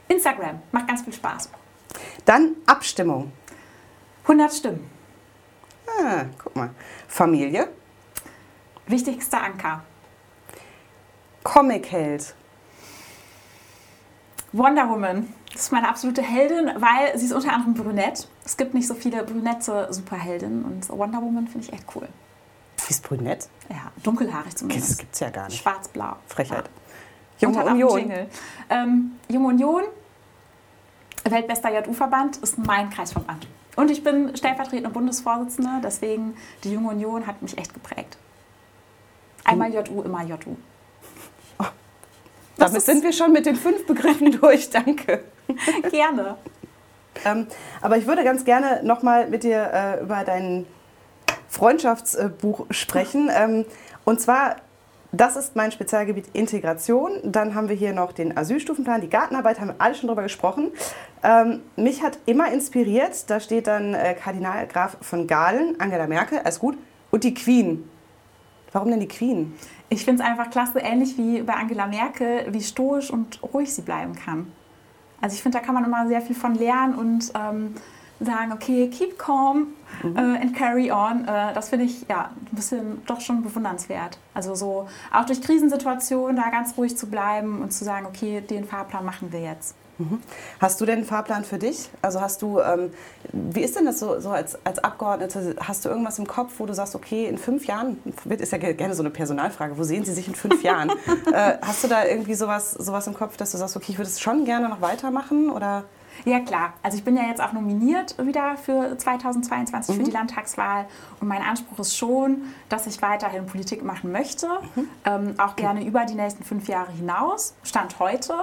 Instagram. 0.07 0.61
Macht 0.71 0.87
ganz 0.87 1.01
viel 1.03 1.13
Spaß. 1.13 1.49
Dann 2.25 2.55
Abstimmung. 2.65 3.31
100 4.23 4.53
Stimmen. 4.53 4.89
Ah, 5.87 6.25
guck 6.41 6.55
mal. 6.55 6.69
Familie. 7.07 7.67
Wichtigster 8.87 9.41
Anker. 9.41 9.83
Comic-Held. 11.43 12.33
Wonder 14.53 14.89
Woman. 14.89 15.33
Das 15.51 15.63
ist 15.63 15.71
meine 15.71 15.89
absolute 15.89 16.21
Heldin, 16.21 16.71
weil 16.77 17.17
sie 17.17 17.25
ist 17.25 17.33
unter 17.33 17.53
anderem 17.53 17.73
brünett. 17.73 18.27
Es 18.45 18.57
gibt 18.57 18.73
nicht 18.73 18.87
so 18.87 18.93
viele 18.93 19.23
brünette 19.23 19.87
Superheldinnen 19.91 20.63
und 20.63 20.89
Wonder 20.89 21.21
Woman 21.21 21.47
finde 21.47 21.67
ich 21.67 21.73
echt 21.73 21.85
cool. 21.95 22.07
Sie 22.77 22.91
ist 22.91 23.03
brünett? 23.03 23.47
Ja, 23.69 23.91
dunkelhaarig 24.03 24.55
zumindest. 24.55 24.91
Das 24.91 24.97
gibt 24.97 25.13
es 25.13 25.19
ja 25.21 25.29
gar 25.29 25.47
nicht. 25.47 25.61
Schwarz-blau. 25.61 26.17
Frechheit. 26.27 26.69
Ja. 27.39 27.49
Junge 27.49 27.65
Union. 27.65 28.11
Ähm, 28.69 29.11
Junge 29.29 29.47
Union, 29.47 29.83
Weltbester 31.23 31.85
JU-Verband, 31.85 32.37
ist 32.37 32.57
mein 32.57 32.89
Kreisverband. 32.89 33.47
Und 33.75 33.89
ich 33.89 34.03
bin 34.03 34.35
stellvertretende 34.35 34.89
Bundesvorsitzende, 34.89 35.81
deswegen 35.83 36.35
die 36.63 36.73
Junge 36.73 36.89
Union 36.89 37.25
hat 37.25 37.41
mich 37.41 37.57
echt 37.57 37.73
geprägt. 37.73 38.17
Einmal 39.43 39.73
JU, 39.73 40.03
immer 40.03 40.23
JU. 40.23 40.55
Oh. 41.59 41.65
Damit 42.57 42.81
sind 42.81 43.03
wir 43.03 43.11
schon 43.11 43.31
mit 43.33 43.45
den 43.45 43.55
fünf 43.55 43.85
Begriffen 43.85 44.31
durch, 44.39 44.69
danke. 44.69 45.23
Gerne. 45.89 46.37
Ähm, 47.25 47.47
aber 47.81 47.97
ich 47.97 48.07
würde 48.07 48.23
ganz 48.23 48.45
gerne 48.45 48.81
nochmal 48.83 49.27
mit 49.29 49.43
dir 49.43 49.69
äh, 49.73 50.01
über 50.01 50.23
dein 50.23 50.65
Freundschaftsbuch 51.49 52.65
sprechen. 52.71 53.29
Ähm, 53.35 53.65
und 54.05 54.19
zwar, 54.19 54.57
das 55.11 55.35
ist 55.35 55.55
mein 55.55 55.71
Spezialgebiet 55.71 56.25
Integration. 56.33 57.19
Dann 57.23 57.55
haben 57.55 57.69
wir 57.69 57.75
hier 57.75 57.93
noch 57.93 58.11
den 58.11 58.35
Asylstufenplan, 58.37 59.01
die 59.01 59.09
Gartenarbeit, 59.09 59.59
haben 59.59 59.69
wir 59.69 59.75
alle 59.79 59.95
schon 59.95 60.07
drüber 60.07 60.23
gesprochen. 60.23 60.71
Ähm, 61.23 61.61
mich 61.75 62.03
hat 62.03 62.19
immer 62.25 62.51
inspiriert, 62.51 63.29
da 63.29 63.39
steht 63.39 63.67
dann 63.67 63.93
äh, 63.93 64.13
Kardinal 64.13 64.67
Graf 64.67 64.97
von 65.01 65.25
Galen, 65.25 65.79
Angela 65.79 66.07
Merkel, 66.07 66.39
alles 66.39 66.59
gut, 66.59 66.77
und 67.11 67.23
die 67.23 67.33
Queen. 67.33 67.89
Warum 68.73 68.89
denn 68.89 68.99
die 68.99 69.07
Queen? 69.07 69.53
Ich 69.89 70.03
finde 70.03 70.23
es 70.23 70.29
einfach 70.29 70.49
klasse, 70.49 70.79
ähnlich 70.79 71.17
wie 71.17 71.43
bei 71.43 71.53
Angela 71.53 71.87
Merkel, 71.87 72.47
wie 72.51 72.61
stoisch 72.61 73.11
und 73.11 73.39
ruhig 73.53 73.73
sie 73.73 73.83
bleiben 73.83 74.15
kann. 74.15 74.51
Also 75.23 75.35
ich 75.35 75.41
finde, 75.41 75.57
da 75.57 75.63
kann 75.63 75.73
man 75.73 75.85
immer 75.85 76.05
sehr 76.05 76.21
viel 76.21 76.35
von 76.35 76.53
lernen 76.53 76.95
und 76.95 77.31
ähm, 77.33 77.75
sagen, 78.19 78.51
okay, 78.51 78.89
keep 78.89 79.17
calm 79.17 79.67
mhm. 80.03 80.17
äh, 80.17 80.41
and 80.41 80.53
carry 80.53 80.91
on. 80.91 81.25
Äh, 81.25 81.53
das 81.53 81.69
finde 81.69 81.85
ich 81.85 82.05
ja 82.09 82.29
ein 82.51 82.55
bisschen 82.55 83.01
doch 83.05 83.21
schon 83.21 83.41
bewundernswert. 83.41 84.17
Also 84.33 84.53
so 84.53 84.89
auch 85.13 85.25
durch 85.25 85.41
Krisensituationen 85.41 86.35
da 86.35 86.49
ganz 86.49 86.77
ruhig 86.77 86.97
zu 86.97 87.07
bleiben 87.07 87.61
und 87.61 87.71
zu 87.71 87.85
sagen, 87.85 88.05
okay, 88.05 88.41
den 88.41 88.65
Fahrplan 88.65 89.05
machen 89.05 89.31
wir 89.31 89.39
jetzt. 89.39 89.75
Mhm. 89.97 90.21
Hast 90.59 90.81
du 90.81 90.85
denn 90.85 90.99
einen 90.99 91.05
Fahrplan 91.05 91.43
für 91.43 91.57
dich? 91.57 91.89
Also 92.01 92.21
hast 92.21 92.41
du, 92.41 92.59
ähm, 92.59 92.91
wie 93.31 93.61
ist 93.61 93.75
denn 93.75 93.85
das 93.85 93.99
so, 93.99 94.19
so 94.19 94.29
als, 94.29 94.57
als 94.65 94.83
Abgeordnete? 94.83 95.55
Hast 95.59 95.85
du 95.85 95.89
irgendwas 95.89 96.17
im 96.19 96.27
Kopf, 96.27 96.53
wo 96.57 96.65
du 96.65 96.73
sagst, 96.73 96.95
okay, 96.95 97.25
in 97.25 97.37
fünf 97.37 97.65
Jahren, 97.65 97.97
ist 98.29 98.51
ja 98.51 98.57
gerne 98.57 98.95
so 98.95 99.03
eine 99.03 99.11
Personalfrage, 99.11 99.77
wo 99.77 99.83
sehen 99.83 100.03
Sie 100.03 100.13
sich 100.13 100.27
in 100.27 100.35
fünf 100.35 100.63
Jahren? 100.63 100.89
äh, 101.31 101.57
hast 101.61 101.83
du 101.83 101.87
da 101.87 102.05
irgendwie 102.05 102.33
sowas, 102.33 102.71
sowas 102.71 103.07
im 103.07 103.13
Kopf, 103.13 103.37
dass 103.37 103.51
du 103.51 103.57
sagst, 103.57 103.75
okay, 103.75 103.91
ich 103.91 103.97
würde 103.97 104.09
es 104.09 104.19
schon 104.19 104.45
gerne 104.45 104.67
noch 104.69 104.81
weitermachen? 104.81 105.51
Oder? 105.51 105.83
Ja, 106.25 106.39
klar. 106.39 106.73
Also 106.83 106.97
ich 106.97 107.03
bin 107.03 107.17
ja 107.17 107.23
jetzt 107.23 107.41
auch 107.41 107.53
nominiert 107.53 108.15
wieder 108.23 108.57
für 108.57 108.97
2022 108.97 109.95
mhm. 109.95 109.99
für 109.99 110.05
die 110.05 110.11
Landtagswahl. 110.11 110.85
Und 111.19 111.27
mein 111.27 111.41
Anspruch 111.41 111.79
ist 111.79 111.97
schon, 111.97 112.43
dass 112.69 112.87
ich 112.87 113.01
weiterhin 113.01 113.45
Politik 113.45 113.83
machen 113.83 114.11
möchte. 114.11 114.47
Mhm. 114.75 114.89
Ähm, 115.05 115.33
auch 115.37 115.55
gerne 115.55 115.85
über 115.85 116.05
die 116.05 116.15
nächsten 116.15 116.43
fünf 116.43 116.67
Jahre 116.67 116.91
hinaus. 116.91 117.55
Stand 117.63 117.99
heute. 117.99 118.33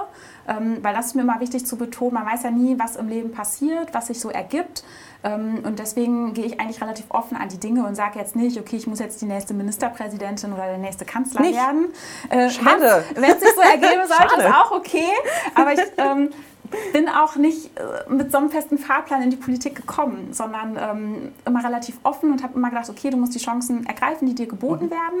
Ähm, 0.47 0.77
weil 0.81 0.93
das 0.93 1.07
ist 1.07 1.15
mir 1.15 1.21
immer 1.21 1.39
wichtig 1.39 1.65
zu 1.65 1.77
betonen. 1.77 2.13
Man 2.13 2.25
weiß 2.25 2.43
ja 2.43 2.51
nie, 2.51 2.77
was 2.77 2.95
im 2.95 3.07
Leben 3.07 3.31
passiert, 3.31 3.93
was 3.93 4.07
sich 4.07 4.19
so 4.19 4.29
ergibt. 4.29 4.83
Ähm, 5.23 5.59
und 5.63 5.79
deswegen 5.79 6.33
gehe 6.33 6.45
ich 6.45 6.59
eigentlich 6.59 6.81
relativ 6.81 7.05
offen 7.09 7.37
an 7.37 7.49
die 7.49 7.59
Dinge 7.59 7.85
und 7.85 7.95
sage 7.95 8.17
jetzt 8.17 8.35
nicht, 8.35 8.59
okay, 8.59 8.77
ich 8.77 8.87
muss 8.87 8.99
jetzt 8.99 9.21
die 9.21 9.25
nächste 9.25 9.53
Ministerpräsidentin 9.53 10.51
oder 10.51 10.65
der 10.65 10.77
nächste 10.77 11.05
Kanzler 11.05 11.41
nicht. 11.41 11.55
werden. 11.55 11.93
Äh, 12.29 12.49
Schade. 12.49 13.03
Wenn 13.13 13.31
es 13.31 13.39
sich 13.39 13.53
so 13.53 13.61
ergeben 13.61 14.07
sollte, 14.07 14.41
ist 14.41 14.53
auch 14.53 14.71
okay. 14.71 15.11
Aber 15.53 15.73
ich 15.73 15.79
ähm, 15.97 16.29
bin 16.93 17.09
auch 17.09 17.35
nicht 17.35 17.77
äh, 17.77 18.11
mit 18.11 18.31
so 18.31 18.37
einem 18.37 18.49
festen 18.49 18.77
Fahrplan 18.77 19.21
in 19.21 19.29
die 19.29 19.37
Politik 19.37 19.75
gekommen, 19.75 20.33
sondern 20.33 20.77
ähm, 20.79 21.31
immer 21.45 21.63
relativ 21.63 21.99
offen 22.03 22.31
und 22.31 22.43
habe 22.43 22.55
immer 22.55 22.69
gedacht, 22.69 22.89
okay, 22.89 23.09
du 23.09 23.17
musst 23.17 23.35
die 23.35 23.39
Chancen 23.39 23.85
ergreifen, 23.85 24.27
die 24.27 24.35
dir 24.35 24.47
geboten 24.47 24.85
mhm. 24.85 24.91
werden. 24.91 25.19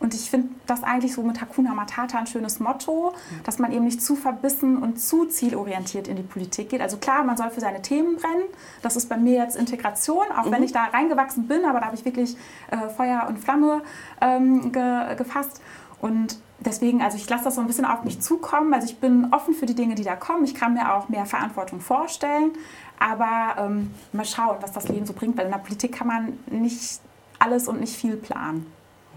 Und 0.00 0.14
ich 0.14 0.30
finde 0.30 0.50
das 0.66 0.84
eigentlich 0.84 1.12
so 1.12 1.22
mit 1.22 1.40
Hakuna 1.40 1.74
Matata 1.74 2.18
ein 2.18 2.28
schönes 2.28 2.60
Motto, 2.60 3.14
dass 3.42 3.58
man 3.58 3.72
eben 3.72 3.84
nicht 3.84 4.00
zu 4.00 4.14
verbissen 4.14 4.76
und 4.80 5.00
zu 5.00 5.24
zielorientiert 5.24 6.06
in 6.06 6.16
die 6.16 6.22
Politik 6.22 6.68
geht. 6.68 6.80
Also 6.80 6.98
klar, 6.98 7.24
man 7.24 7.36
soll 7.36 7.50
für 7.50 7.60
seine 7.60 7.82
Themen 7.82 8.16
brennen. 8.16 8.44
Das 8.80 8.94
ist 8.94 9.08
bei 9.08 9.16
mir 9.16 9.42
jetzt 9.42 9.56
Integration, 9.56 10.24
auch 10.36 10.46
mhm. 10.46 10.52
wenn 10.52 10.62
ich 10.62 10.72
da 10.72 10.84
reingewachsen 10.84 11.48
bin, 11.48 11.64
aber 11.64 11.80
da 11.80 11.86
habe 11.86 11.96
ich 11.96 12.04
wirklich 12.04 12.36
äh, 12.70 12.88
Feuer 12.90 13.26
und 13.28 13.38
Flamme 13.38 13.82
ähm, 14.20 14.70
ge 14.70 15.16
gefasst. 15.16 15.60
Und 16.00 16.38
deswegen, 16.60 17.02
also 17.02 17.16
ich 17.16 17.28
lasse 17.28 17.44
das 17.44 17.54
so 17.54 17.60
ein 17.60 17.66
bisschen 17.66 17.84
auf 17.84 18.04
mich 18.04 18.20
zukommen. 18.20 18.72
Also 18.74 18.86
ich 18.86 18.98
bin 18.98 19.28
offen 19.32 19.54
für 19.54 19.66
die 19.66 19.74
Dinge, 19.74 19.94
die 19.94 20.04
da 20.04 20.16
kommen. 20.16 20.44
Ich 20.44 20.54
kann 20.54 20.74
mir 20.74 20.94
auch 20.94 21.08
mehr 21.08 21.26
Verantwortung 21.26 21.80
vorstellen. 21.80 22.52
Aber 22.98 23.62
ähm, 23.62 23.92
mal 24.12 24.24
schauen, 24.24 24.56
was 24.60 24.72
das 24.72 24.88
Leben 24.88 25.06
so 25.06 25.12
bringt, 25.12 25.36
weil 25.36 25.46
in 25.46 25.52
der 25.52 25.58
Politik 25.58 25.92
kann 25.92 26.08
man 26.08 26.38
nicht 26.46 27.00
alles 27.38 27.68
und 27.68 27.80
nicht 27.80 27.94
viel 27.94 28.16
planen. 28.16 28.66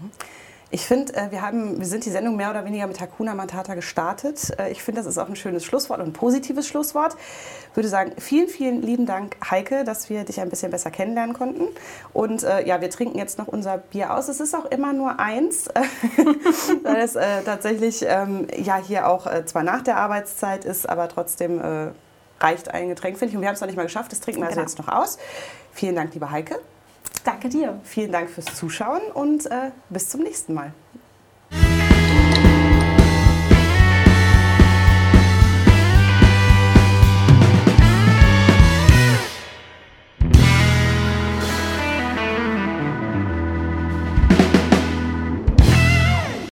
Mhm. 0.00 0.10
Ich 0.74 0.86
finde, 0.86 1.12
äh, 1.14 1.30
wir, 1.30 1.42
wir 1.42 1.86
sind 1.86 2.06
die 2.06 2.10
Sendung 2.10 2.34
mehr 2.34 2.48
oder 2.48 2.64
weniger 2.64 2.86
mit 2.86 2.98
Hakuna 2.98 3.34
Matata 3.34 3.74
gestartet. 3.74 4.58
Äh, 4.58 4.72
ich 4.72 4.82
finde, 4.82 5.02
das 5.02 5.06
ist 5.06 5.18
auch 5.18 5.28
ein 5.28 5.36
schönes 5.36 5.66
Schlusswort 5.66 6.00
und 6.00 6.06
ein 6.06 6.12
positives 6.14 6.66
Schlusswort. 6.66 7.14
Ich 7.70 7.76
würde 7.76 7.90
sagen, 7.90 8.12
vielen, 8.18 8.48
vielen 8.48 8.80
lieben 8.80 9.04
Dank, 9.04 9.36
Heike, 9.50 9.84
dass 9.84 10.08
wir 10.08 10.24
dich 10.24 10.40
ein 10.40 10.48
bisschen 10.48 10.70
besser 10.70 10.90
kennenlernen 10.90 11.36
konnten. 11.36 11.68
Und 12.14 12.42
äh, 12.42 12.66
ja, 12.66 12.80
wir 12.80 12.88
trinken 12.88 13.18
jetzt 13.18 13.36
noch 13.36 13.48
unser 13.48 13.76
Bier 13.76 14.14
aus. 14.14 14.28
Es 14.28 14.40
ist 14.40 14.54
auch 14.54 14.64
immer 14.64 14.94
nur 14.94 15.20
eins, 15.20 15.68
weil 16.82 17.02
es 17.02 17.16
äh, 17.16 17.42
tatsächlich 17.44 18.02
ähm, 18.08 18.46
ja 18.56 18.76
hier 18.78 19.08
auch 19.08 19.26
zwar 19.44 19.64
nach 19.64 19.82
der 19.82 19.98
Arbeitszeit 19.98 20.64
ist, 20.64 20.88
aber 20.88 21.08
trotzdem 21.08 21.60
reicht 22.40 22.70
ein 22.70 22.88
Getränk, 22.88 23.18
finde 23.18 23.30
ich. 23.30 23.36
Und 23.36 23.42
wir 23.42 23.48
haben 23.48 23.54
es 23.54 23.60
noch 23.60 23.68
nicht 23.68 23.76
mal 23.76 23.82
geschafft. 23.82 24.10
Das 24.10 24.20
trinken 24.20 24.40
wir 24.40 24.46
also 24.46 24.56
genau. 24.56 24.68
jetzt 24.68 24.78
noch 24.78 24.88
aus. 24.88 25.18
Vielen 25.72 25.96
Dank, 25.96 26.14
liebe 26.14 26.30
Heike. 26.30 26.58
Danke 27.24 27.48
dir. 27.48 27.80
Vielen 27.84 28.10
Dank 28.10 28.30
fürs 28.30 28.46
Zuschauen 28.56 29.00
und 29.14 29.46
äh, 29.46 29.70
bis 29.90 30.08
zum 30.08 30.22
nächsten 30.22 30.54
Mal. 30.54 30.72